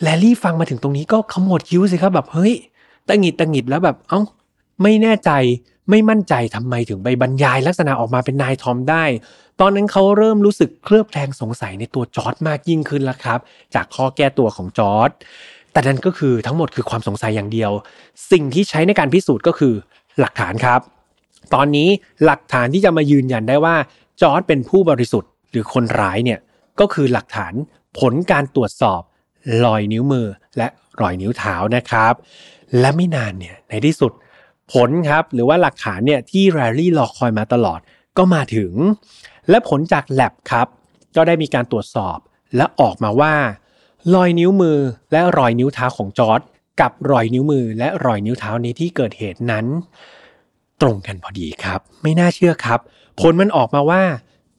[0.02, 2.54] แลลี่ฟังมาถึงตรงนี้ก็ขมวดคิ้วสิครับแบบเฮ้ย
[3.08, 4.20] ตะหงิดตะหงิดแล้วแบบเอ้า
[4.82, 5.32] ไม่แน่ใจ
[5.90, 9.04] ไม่มั่นใจทำไมถึงไปบรรยายลักษณะออกมาเป็นนายทอมได้
[9.60, 13.40] ตอนนั้นเขาเริ่มรู้สึกเคลือบแคลงสงสัยในตัวจอร์ดมากยิ่งขึ้นแล้วครับ
[13.76, 15.10] จากข้อแก้ตัวของจอร์ด
[15.72, 17.72] แต่นั่นก็คือทั้งหมดคือความสงสัยอย่างเดียว
[18.32, 19.74] สิ่งที่ใช้ในการพิสูจน์ก็คือ
[20.20, 20.80] หลักฐานครับ
[21.54, 21.90] ตอนนี้
[22.26, 23.76] หลักฐานที่จะมายืนยันได้ว่า
[24.22, 26.40] จอร์ดเป็นผู้บริสุทธิ์ หรือคนร้ายเนี่ย
[26.80, 27.54] ก็คือหลักฐาน
[28.00, 29.02] ผลการตรวจสอบ
[29.66, 30.28] รอยนิ้วมือ
[30.58, 30.68] และ
[31.02, 32.14] รอยนิ้วเท้านะครับ
[32.80, 34.12] และไม่นานเนี่ยในที่สุด
[34.74, 37.80] ผลครับหรือว่าหลักฐานเนี่ยที่แรลลี่รอคอยมาตลอด
[38.18, 38.74] ก็มาถึง
[39.50, 40.68] และผลจากแ a บครับ
[41.16, 42.18] ก็ได้มีการตรวจสอบ
[42.56, 43.34] และออกมาว่า
[44.14, 44.80] รอยนิ้วมือ
[45.12, 46.42] และรอยนิ้วเท้าของจอร์ด
[46.82, 49.66] กับรอยนิ้วมือและรอยนิ้วเท้าในที่เกิดเหตุนั้น
[50.82, 52.80] ตรงกันพอดีครับ ไม่น่าเชื่อครับ
[53.22, 54.04] ผลมันออกมาว่า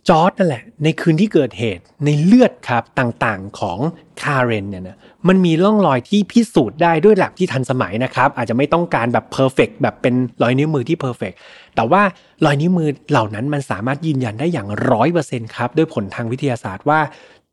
[0.08, 3.78] จอร์ดนั่นแหละ ในคืนที่เกิดเหตุในเลือดคราบต่างๆของ
[4.22, 4.96] คาเรนเนี่ยนะ
[5.28, 11.32] มันมีร่องรอยที่พิสูจน์ได้ด้วยหลักที่ทันสมัยนะครับอาจจะไม่ต้องการแบบ perfect แบบเป็นรอยนิ้วมือที่ perfect
[11.76, 12.02] แต่ว่า
[12.44, 17.00] รอยนิ้วมือเหล่านั้นมันสามารถยืนยันได้อย่างร้อยเปอร์เซ็นต์ครับด้วยผลทางวิทยาศาสตร์ว่า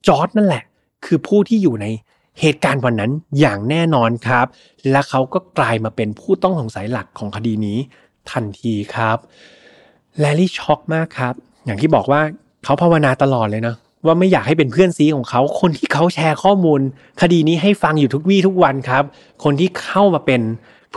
[0.08, 0.64] จอร์ดนั่นแหละ
[1.06, 1.86] คือผู้ที่อยู่ใน
[2.40, 4.46] เหตุการณ์วันนั้นอย่างแน่นอนครับ
[4.92, 7.78] และเขาก็กลายมาเป็นผู้ต้องสงสัยหลักของคดีนี้
[8.32, 9.18] ทันทีครับ
[10.20, 11.34] แลลี่ช็อกมากครับ
[11.66, 12.22] อย่างที่บอกว่า
[12.64, 13.76] เขาภาวนาตลอดเลยนะ
[14.06, 16.80] ว่าไม่อยากให้เป็นเพื่อนซีของเขา คนที่เขาแชร์ข้อมูล
[17.22, 19.04] คดีนี้ให้ฟังอยู่ทุกวี่ทุกวันครับ
[19.44, 20.42] คนที่เข้ามาเป็น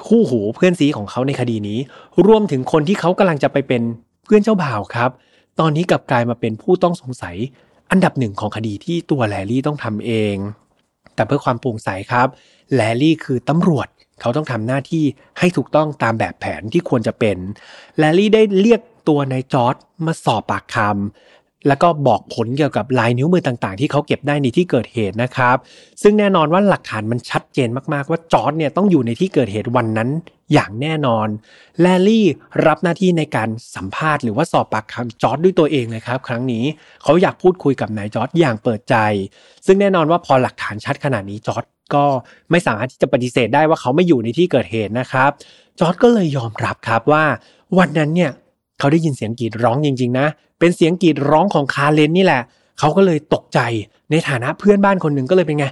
[0.07, 1.79] คู่หูเพื่อนซีของเขาในคดีนี้
[2.27, 3.83] รวมถึงคนที่เขากำลังจะไปเป็น
[4.25, 5.11] เพื่อนเจ้าบ่าวครับ
[5.61, 7.37] ตอนนี้กลับกลายมาเป็นผู้ต้องสงสัย
[7.91, 10.37] อันดับหนึ่งของคดีที่ตัวแลลี่ต้องทำเอง
[11.15, 12.29] แต่เพื่อความโปร่งใสครับ
[12.75, 13.89] แลลี่คือตำรวจ
[14.21, 15.05] เขาต้องทำหน้าที่
[15.39, 17.37] ให้ถูกต้องตามแบบแผนที่ควรจะเป็น
[17.99, 19.77] แลลี่ได้เรียกตัวนายจอร์ด
[20.07, 21.36] มาสอบปากคำ
[21.69, 25.57] แล้วก็บอกผลเกี่ยวกับลายนิ้วมือต่างๆ ที่เขาเก็บได้ในที่เกิดเหตุนะครับ
[26.03, 30.09] ซึ่งแน่นอนว่าหลักฐานมันชัดเจนมากๆ ว่าจอร์ดเนี่ยต้องอยู่ในที่เกิดเหตุวันนั้น
[30.53, 31.29] อย่างแน่นอน
[31.81, 32.27] แลลี่
[32.67, 36.65] รับหน้าที่ในการสัมภาษณ์หรือว่าสอบปากคำจอร์ดด้วยตัวเองเลยครับ ครั้งนี้
[37.03, 38.97] เขาอยากพูดคุยกับนายจอร์ดอย่างเปิดใจ
[39.67, 42.05] ซึ่งแน่นอนว่าพอหลักฐานชัดขนาดนี้จอร์ดก็
[42.51, 45.31] ไม่สามารถที่จะปฏิเสธได้ว่าเขาไม่อยู่ในที่เกิดเหตุนะครับ
[45.79, 47.25] จอร์ดก็เลยยอมรับครับว่า
[47.79, 48.31] วันนั้นเนี่ย
[48.79, 50.27] เขาได้ยินเสียงกรีดร้องจริง ๆ นะ
[50.59, 52.43] เป็นเสียงกรีดร้องของคาเลนนี่แหละ
[52.79, 53.61] เขาก็เลยตกใจ
[54.11, 55.67] ในฐานะเพื่อนบ้านคนหนึ่งก็เลยเป็นไง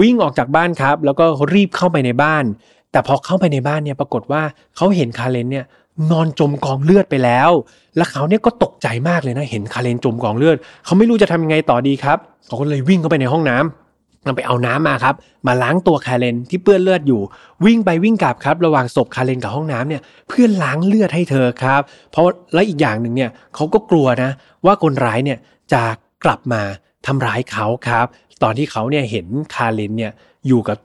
[0.00, 1.24] วิ่งออกจากบ้านครับ แล้วก็
[1.54, 2.44] รีบเข้าไปในบ้าน
[2.92, 4.42] แต่พอเข้าไปในบ้านเนี่ยปรากฏว่า
[4.76, 5.64] เขาเห็นคาเลนเนี่ย
[6.10, 7.50] นอนจมกองเลือดไปแล้ว
[7.96, 13.85] แล้วเขาเนี่ยก็ตกใจมากเลยนะ เห็นคาเลนจมกองเลือด เขาไม่รู้จะทำยังไงต่อดีครับ เขาก็เลยวิ่งเข้าไปในห้องน้ำ
[14.26, 15.14] นำไปเอาน้ำมาครับ
[15.46, 17.20] มาล้างตัวคาเลนที่เปื้อนเลือดอยู่
[17.64, 24.30] วิ่งไปวิ่งกลับครับ ระหว่างศพคาเลนกับห้องน้ำเนี่ยเพื่อล้างเลือดให้เธอครับ เพราะและอีกอย่างหนึ่งเนี่ยเขาก็กลัวนะ
[24.66, 25.38] ว่าคนร้ายเนี่ย
[25.72, 25.82] จะ
[26.24, 26.62] กลับมา
[27.06, 28.06] ทำร้ายเขาครับ
[28.42, 30.12] ตอนที่เขาเนี่ยเห็นคาเลนเนี่ย
[30.48, 30.78] อยู่กับ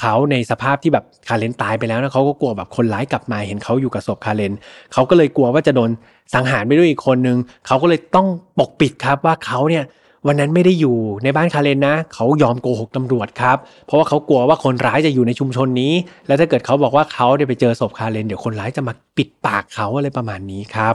[0.00, 4.52] เขาในสภาพที่แบบคาเลนตายไปแล้วนะเขาก็กลัวแบบคนร้ายกลับมาเห็นเขาอยู่กับศพคาเลน
[4.92, 5.90] เขาก็เลยกลัวว่าจะโดน
[6.34, 8.26] สังหารไปด้วยอีกคนนึงเขาก็เลยต้อง
[8.58, 9.84] ปกปิดครับว่าเขาเนี่ย
[10.26, 13.56] วันนั้นไม่ได้อยู่ในบ้านคาเลนนะ เขายอมโกหกตำรวจครับ
[13.86, 15.92] เพราะว่าเขากลัวว่าคนร้ายจะอยู่ในชุมชนนี้
[16.26, 20.94] แล้วถ้าเกิดเขาบอกว่าเขาได้ไปเจอศพคาเลน เดี๋ยวคนร้ายจะมาปิดปากเขาอะไรประมาณนี้ครับ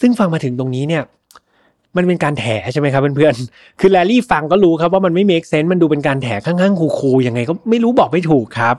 [0.00, 1.02] ซึ่งฟังมาถึงตรงนี้เนี่ย
[1.96, 8.74] มันเป็นการแถใช่ไหมครับเพื่อนๆ คือแลลี่ฟังก็รู้ครับว่ามันไม่ make sense มันดูเป็นการแถข้างๆคูๆยังไงก็ไม่รู้บอกไม่ถูกครับ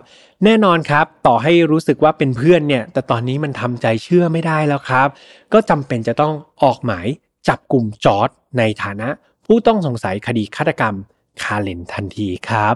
[0.46, 5.08] แน่นอนครับ ต่อให้รู้สึกว่าเป็นเพื่อนเนี่ย แต่ตอนนี้มันทำใจเชื่อไม่ได้แล้วครับ
[5.54, 7.08] ก็จำเป็นจะต้องออกหมาย
[7.48, 9.10] จับกลุ่มจอร์ดในฐานะ
[9.52, 10.96] ผู้ต้องสงสัยคดีฆาตกรรม
[11.44, 12.76] คาเลนทันทีครับ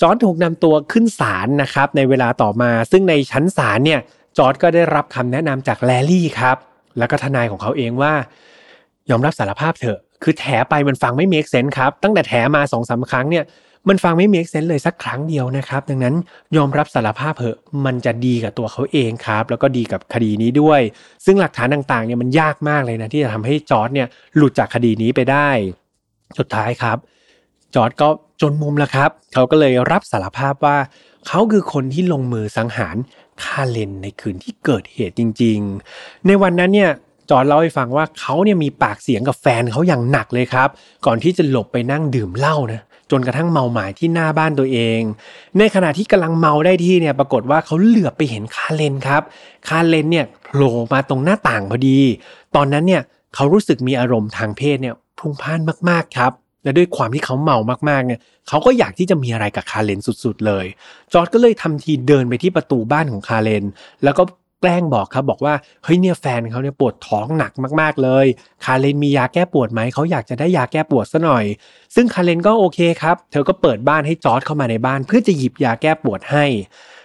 [0.00, 4.00] จอร์ดถูกนำตัวขึ้นศาลนะครับในเวลาต่อมา ซึ่งในชั้นศาลเนี่ย
[4.38, 6.56] จอร์ดก็ได้รับคำแนะนำจากแลลี่ครับ
[6.98, 8.12] แล้วก็ทนายของเขาเองว่า
[9.10, 13.44] ยอมรับสารภาพเถอะ คือแถไปมันฟังไม่ make sense ครับ ตั้งแต่แถมาสองสามครั้งเนี่ย
[13.88, 16.14] มันฟังไม่ make sense เลยสักครั้งเดียวนะครับ ดังนั้น
[16.56, 20.80] ยอมรับสารภาพเถอะมันจะดีกับตัวเขาเองครับ แล้วก็ดีกับคดีนี้ด้วย
[21.24, 25.48] ซึ่งหลักฐานต่างๆเนี่ยมันยากมากเลยนะที่จะทำให้จอร์ดเนี่ยหลุดจากคดีนี้ไปได้
[26.38, 26.98] สุดท้ายครับ
[27.74, 28.08] จอร์ดก็
[28.40, 30.76] จนมุมแล้วครับ เขาก็เลยรับสารภาพว่า
[31.26, 32.96] เขาคือคนที่ลงมือสังหาร
[33.42, 35.58] คาเลนในคืนที่เกิดเหตุจริง
[35.92, 36.90] ๆ ในวันนั้นเนี่ย
[37.30, 40.68] จอร์ดเล่าให้ฟังว่าเขาเนี่ยมีปากเสียงกับแฟนเขาอย่างหนักเลยครับ
[41.06, 45.00] ก่อนที่จะหลบไปนั่งดื่มเหล้านะจนกระทั่งเมามายที่หน้าบ้านตัวเอง
[45.58, 49.22] ในขณะที่กำลังเมาได้ที่เนี่ยปรากฏว่าเขาเหลือบไปเห็นคาเลนครับ
[49.68, 51.98] คาเลนเนี่ยโผล่มาตรงหน้าต่างพอดี
[52.56, 53.02] ตอนนั้นเนี่ย
[53.34, 55.60] เขารู้สึกมีอารมณ์ทางเพศเนี่ย พลุ่งพล่าน
[55.90, 56.32] มากๆครับ
[56.64, 57.58] และด้วยความที่เขาเมา
[57.88, 60.66] มากๆเนี่ยเขาก็อยากที่จะมีอะไรกับคาเลนสุดๆเลย
[61.12, 63.64] จอร์ดก็เลยทำทีเดินไปที่ประตูบ้านของคาเลน
[64.04, 64.22] แล้วก็
[64.60, 65.54] แกล้งบอกครับบอกว่า
[65.84, 68.26] เฮ้ยเนี่ยแฟนเขาเนี่ยปวดท้องหนักมากๆเลย
[68.64, 71.44] คาเลนมียาแก้ปวดไหมเขาอยากจะได้ยาแก้ปวดซะหน่อย
[71.94, 76.44] ซึ่งคาเลนก็โอเคครับ เธอก็เปิดบ้านให้จอร์ดเข้ามาในบ้าน เพื่อจะหยิบยาแก้ปวดให้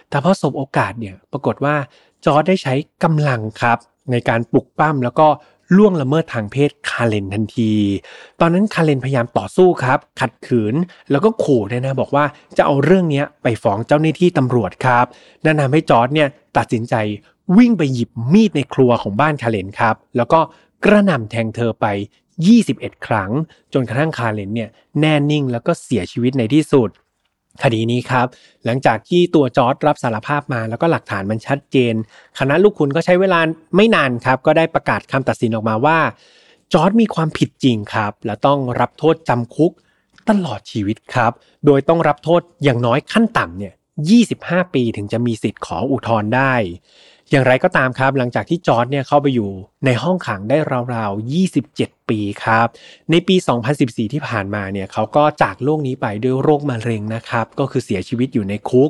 [0.09, 1.75] แต่พอสบโอกาสเนี่ยปรากฏว่า
[2.25, 3.77] จอร์ดได้ใช้กำลังครับ
[4.11, 5.27] ในการปลุกปล้ำแล้วก็
[5.75, 7.73] ล่วงละเมิดทางเพศคาเลนทันที
[8.39, 10.75] ตอนนั้นคาเลนพยายามต่อสู้ครับ ขัดขืน
[11.11, 12.25] แล้วก็ขู่ด้วยนะบอกว่า
[12.57, 15.05] จะเอาเรื่องนี้ไปฟ้องเจ้าหน้าที่ตำรวจครับ
[15.45, 16.95] นั่นทำให้จอร์ดเนี่ยตัดสินใจ
[17.57, 20.39] วิ่งไปหยิบมีดในครัวของบ้านคาเลนครับ แล้วก็
[20.85, 21.85] กระหน่ำแทงเธอไป
[22.45, 23.31] 21 ครั้ง
[23.73, 26.89] จนกระทั่งคาเลนเนี่ยแน่นิ่งแล้วก็เสียชีวิตในที่สุด
[27.63, 28.27] คดีนี้ครับ
[28.65, 31.93] หลังจากที่ตัวจอร์ดรับสารภาพมาแล้วก็หลักฐานมันชัดเจน
[32.39, 33.39] คณะลูกขุนก็ใช้เวลา
[33.75, 35.99] ไม่นานครับ ก็ได้ประกาศคำตัดสินออกมาว่า
[36.73, 39.71] จอร์ดมีความผิดจริงครับ และต้องรับโทษจำคุก
[40.29, 41.31] ตลอดชีวิตครับ
[41.65, 43.73] โดยต้องรับโทษอย่างน้อยขั้นต่ำเนี่ย
[44.23, 46.53] 25 ปีถึงจะมีสิทธิ์ขออุทธรณ์ได้
[47.31, 49.51] อย่างไรก็ตามครับ หลังจากที่จอร์ดเนี่ยเข้าไปอยู่
[49.85, 50.57] ในห้องขังได้
[50.93, 52.67] ราวๆ 27 ปีครับ
[53.11, 53.35] ในปี
[53.75, 58.89] 2014 ที่ผ่านมาเนี่ยเขาก็จากโลกนี้ไปด้วยโรคมะเร็งนะครับ ก็คือเสียชีวิตอยู่ในคุก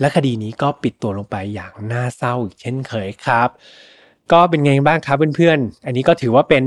[0.00, 3.48] และคดีนี้ก็ปิดตัวลงไปอย่างน่าเศร้าอีกเช่นเคยครับ
[4.32, 6.62] ก็เป็นไงบ้างครับเพื่อนๆ อันนี้ก็ถือว่าเป็น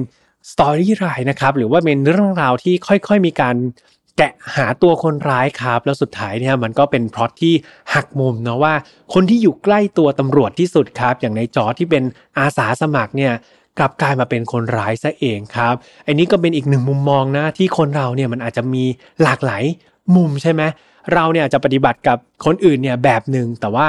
[0.52, 3.56] สตอรี่รายนะครับหรือว่าเป็นเรื่องราวที่ค่อยๆ มีการ
[4.18, 7.54] แกะหาตัวคนร้ายครับ แล้วสุดท้ายเนี่ยมันก็เป็นพล็อตที่
[7.94, 8.74] หักมุมนะว่า
[9.14, 12.04] คนที่อยู่ใกล้ตัวตำรวจที่สุดครับ อย่างในจอที่เป็น
[12.40, 13.34] อาสาสมัครเนี่ย
[13.78, 15.76] กลับกลายมาเป็นคนร้ายซะเองครับ
[16.08, 18.84] อันนี้ก็เป็นอีกหนึ่งมุมมองนะที่คนเราเนี่ยมันอาจจะมี
[19.24, 19.64] หลากหลาย
[20.16, 20.62] มุมใช่ไหม
[21.14, 23.86] เราเนี่ยจะปฏิบัติกับ คนอื่นเนี่ยแบบหนึ่งแต่ว่า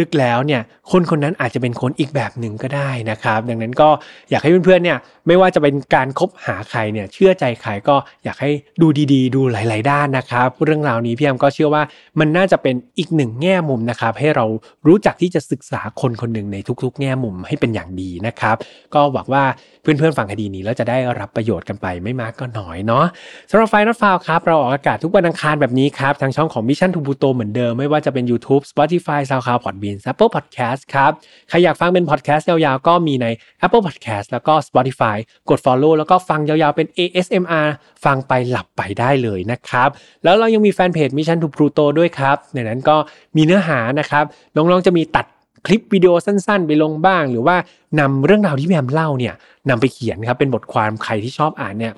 [0.00, 3.88] ลึกๆแล้วเนี่ยคนคนนั้นอาจจะเป็นคนอีกแบบหนึ่งก็ได้นะครับ ดังนั้นก็
[4.30, 11.82] อยากให้เพื่อนๆเนี่ยไม่ว่าจะเป็นการคบหาใครเนี่ยเชื่อใจใครก็อยากให้ดูดีๆ ดูหลาย ๆ ด้านนะครับเรื่องราวนี้พี่แอมก็เชื่อว่า
[12.20, 14.44] มันน่าจะเป็นอีกหนึ่งแง่มุมนะครับ ให้เรา
[14.86, 18.56] รู้จักที่จะศึกษาคนคนหนึ่งในทุก ๆ แง่มุมให้เป็นอย่างดีนะครับ
[18.94, 19.44] ก็หวังว่า
[19.82, 23.04] เพื่อนๆฟังคดีนี้แล้วจะได้รับประโยชน์กันไปไม่มากก็น้อยเนาะ
[23.50, 31.12] สำหรับไฟนอตฟาวครับเราออกอากาศทุกวันอังคารแบบนี้ครับทางช่องของ Mission to Pluto เหมือนเดิมไม่ว่าจะเป็น YouTube Spotify SoundCloud Podbean Apple Podcast ครับ
[31.48, 33.26] ใครอยากฟังเป็นพอดแคสต์ยาวๆ ก็มีใน
[33.66, 35.16] Apple Podcast แล้วก็ Spotify
[35.50, 37.68] กด Follow แล้วก็ฟังยาวๆเป็น ASMR
[38.04, 39.88] ฟังไปหลับไปได้เลยนะครับ
[40.24, 42.96] แล้วเรายังมีแฟนเพจ Mission to Pluto ด้วยครับ ในนั้นก็
[43.36, 44.24] มีเนื้อหานะครับ
[44.56, 45.26] น้องๆจะมีตัด
[45.66, 47.56] คลิปวิดีโอสั้นๆ ไปลงบ้าง หรือว่า
[48.00, 49.34] นำเรื่องราวที่แมมเล่าเนี่ย
[49.68, 51.94] นำไปเขียนครับเป็นบทความใครที่ชอบอ่านเนี่ย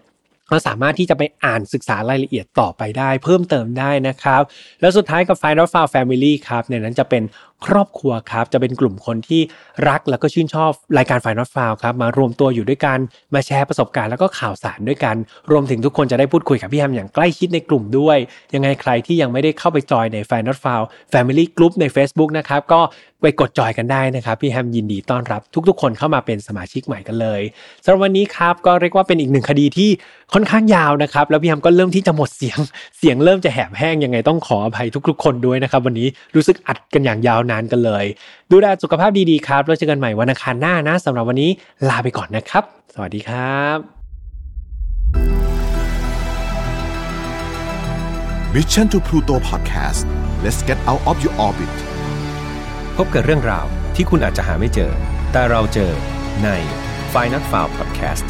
[0.50, 4.42] ก็สามารถที่จะไปอ่านศึกษารายละเอียดต่อไปได้ เพิ่มเติมได้นะครับ
[4.80, 7.22] แล้วสุดท้ายกับ Final File Family ครับในนั้นจะเป็น
[7.66, 9.40] ครอบครัวครับ จะเป็นกลุ่มคนที่
[9.88, 12.98] รักแล้วก็ชื่นชอบรายการ Final File ครับ มารวมตัวอยู่ด้วยกัน
[13.34, 15.16] มาแชร์ประสบการณ์แล้วก็ข่าวสารด้วยกัน
[15.50, 18.18] รวมถึงทุกคนจะได้พูดคุยกับพี่แฮมอย่างใกล้ชิดในกลุ่มด้วย
[18.54, 22.80] ยังไงใครที่ยังไม่ได้เข้าไปจอยใน Final File Family Group ใน Facebook นะครับก็
[23.22, 27.40] ไปกดจอยกันได้นะครับ พี่แฮมยินดีต้อนรับ ทุกๆ คนเข้ามาเป็นสมาชิกใหม่กันเลย
[27.84, 29.90] สำหรับวันนี้ครับก็เรียกว่าเป็นอีกหนึ่งคดีที่
[30.32, 32.58] ค่อนข้างยาวนะครับ แล้วพี่แฮมก็เริ่มที่จะหมดเสียง
[32.98, 38.04] เสียงเริ่มจะแหบแห้งยังไงต้องขออภัยทุกๆ คนด้วยนะครับ วันนี้รู้สึกอัดกันอย่างยาวนานกันเลย
[38.52, 41.50] ดูแลสุขภาพดีๆครับ แล้วเจอกันใหม่วันอังคารหน้านะสำหรับวันนี้
[41.88, 43.78] ลาไปก่อนนะครับ สวัสดีครับ
[48.54, 50.02] Mission to Pluto Podcast
[50.44, 51.74] let's get out of your orbit
[52.96, 54.92] พบกับเรื่องราวที่คุณอาจจะหาไม่เจอ
[55.32, 55.92] แต่เราเจอ
[56.44, 56.48] ใน
[57.12, 58.26] f i n a l f i l e Podcast